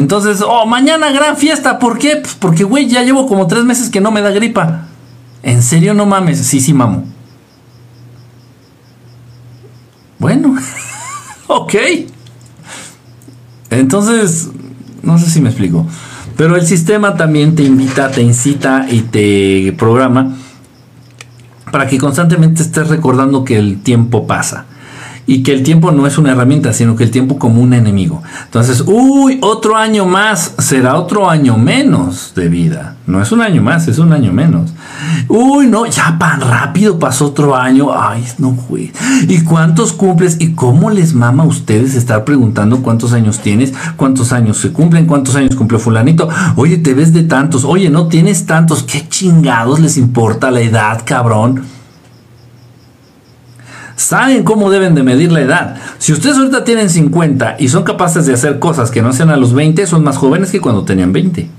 [0.00, 2.16] Entonces, oh, mañana gran fiesta, ¿por qué?
[2.16, 4.86] Pues porque, güey, ya llevo como tres meses que no me da gripa.
[5.42, 6.38] ¿En serio no mames?
[6.38, 7.04] Sí, sí, mamo.
[10.18, 10.56] Bueno,
[11.48, 11.74] ok.
[13.68, 14.48] Entonces,
[15.02, 15.86] no sé si me explico.
[16.34, 20.34] Pero el sistema también te invita, te incita y te programa
[21.70, 24.64] para que constantemente estés recordando que el tiempo pasa
[25.30, 28.20] y que el tiempo no es una herramienta, sino que el tiempo como un enemigo.
[28.46, 32.96] Entonces, uy, otro año más será otro año menos de vida.
[33.06, 34.72] No es un año más, es un año menos.
[35.28, 37.90] Uy, no, ya tan rápido pasó otro año.
[37.96, 38.90] Ay, no, güey.
[39.28, 40.36] ¿Y cuántos cumples?
[40.40, 43.72] ¿Y cómo les mama a ustedes estar preguntando cuántos años tienes?
[43.96, 45.06] ¿Cuántos años se cumplen?
[45.06, 46.28] ¿Cuántos años cumplió fulanito?
[46.56, 47.64] Oye, te ves de tantos.
[47.64, 48.82] Oye, no tienes tantos.
[48.82, 51.62] ¿Qué chingados les importa la edad, cabrón?
[54.00, 55.76] Saben cómo deben de medir la edad.
[55.98, 59.36] Si ustedes ahorita tienen 50 y son capaces de hacer cosas que no sean a
[59.36, 61.50] los 20, son más jóvenes que cuando tenían 20.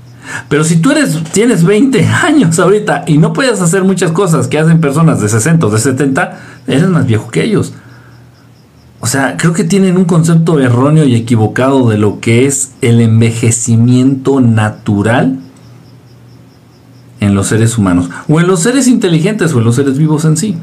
[0.48, 4.58] Pero si tú eres, tienes 20 años ahorita y no puedes hacer muchas cosas que
[4.58, 7.74] hacen personas de 60 o de 70, eres más viejo que ellos.
[8.98, 13.00] O sea, creo que tienen un concepto erróneo y equivocado de lo que es el
[13.00, 15.38] envejecimiento natural
[17.20, 20.36] en los seres humanos, o en los seres inteligentes, o en los seres vivos en
[20.36, 20.56] sí.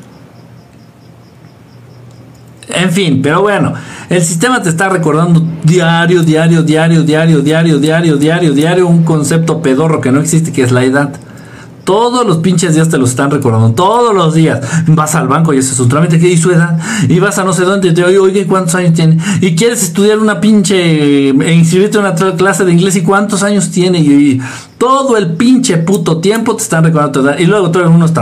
[2.70, 3.74] En fin, pero bueno,
[4.10, 9.62] el sistema te está recordando diario, diario, diario, diario, diario, diario, diario, diario un concepto
[9.62, 11.12] pedorro que no existe, que es la edad.
[11.84, 14.60] Todos los pinches días te lo están recordando, todos los días.
[14.86, 16.78] Vas al banco y haces un trámite que dice su edad.
[17.08, 19.18] Y vas a no sé dónde y te oye, oye, ¿cuántos años tiene?
[19.41, 23.72] Y quieres estudiar una pinche, e inscribirte en una clase de inglés y cuántos años
[23.72, 24.00] tiene.
[24.00, 24.40] Y,
[24.78, 27.40] todo el pinche puto tiempo te están recordando tu edad.
[27.40, 28.22] Y luego todo el mundo está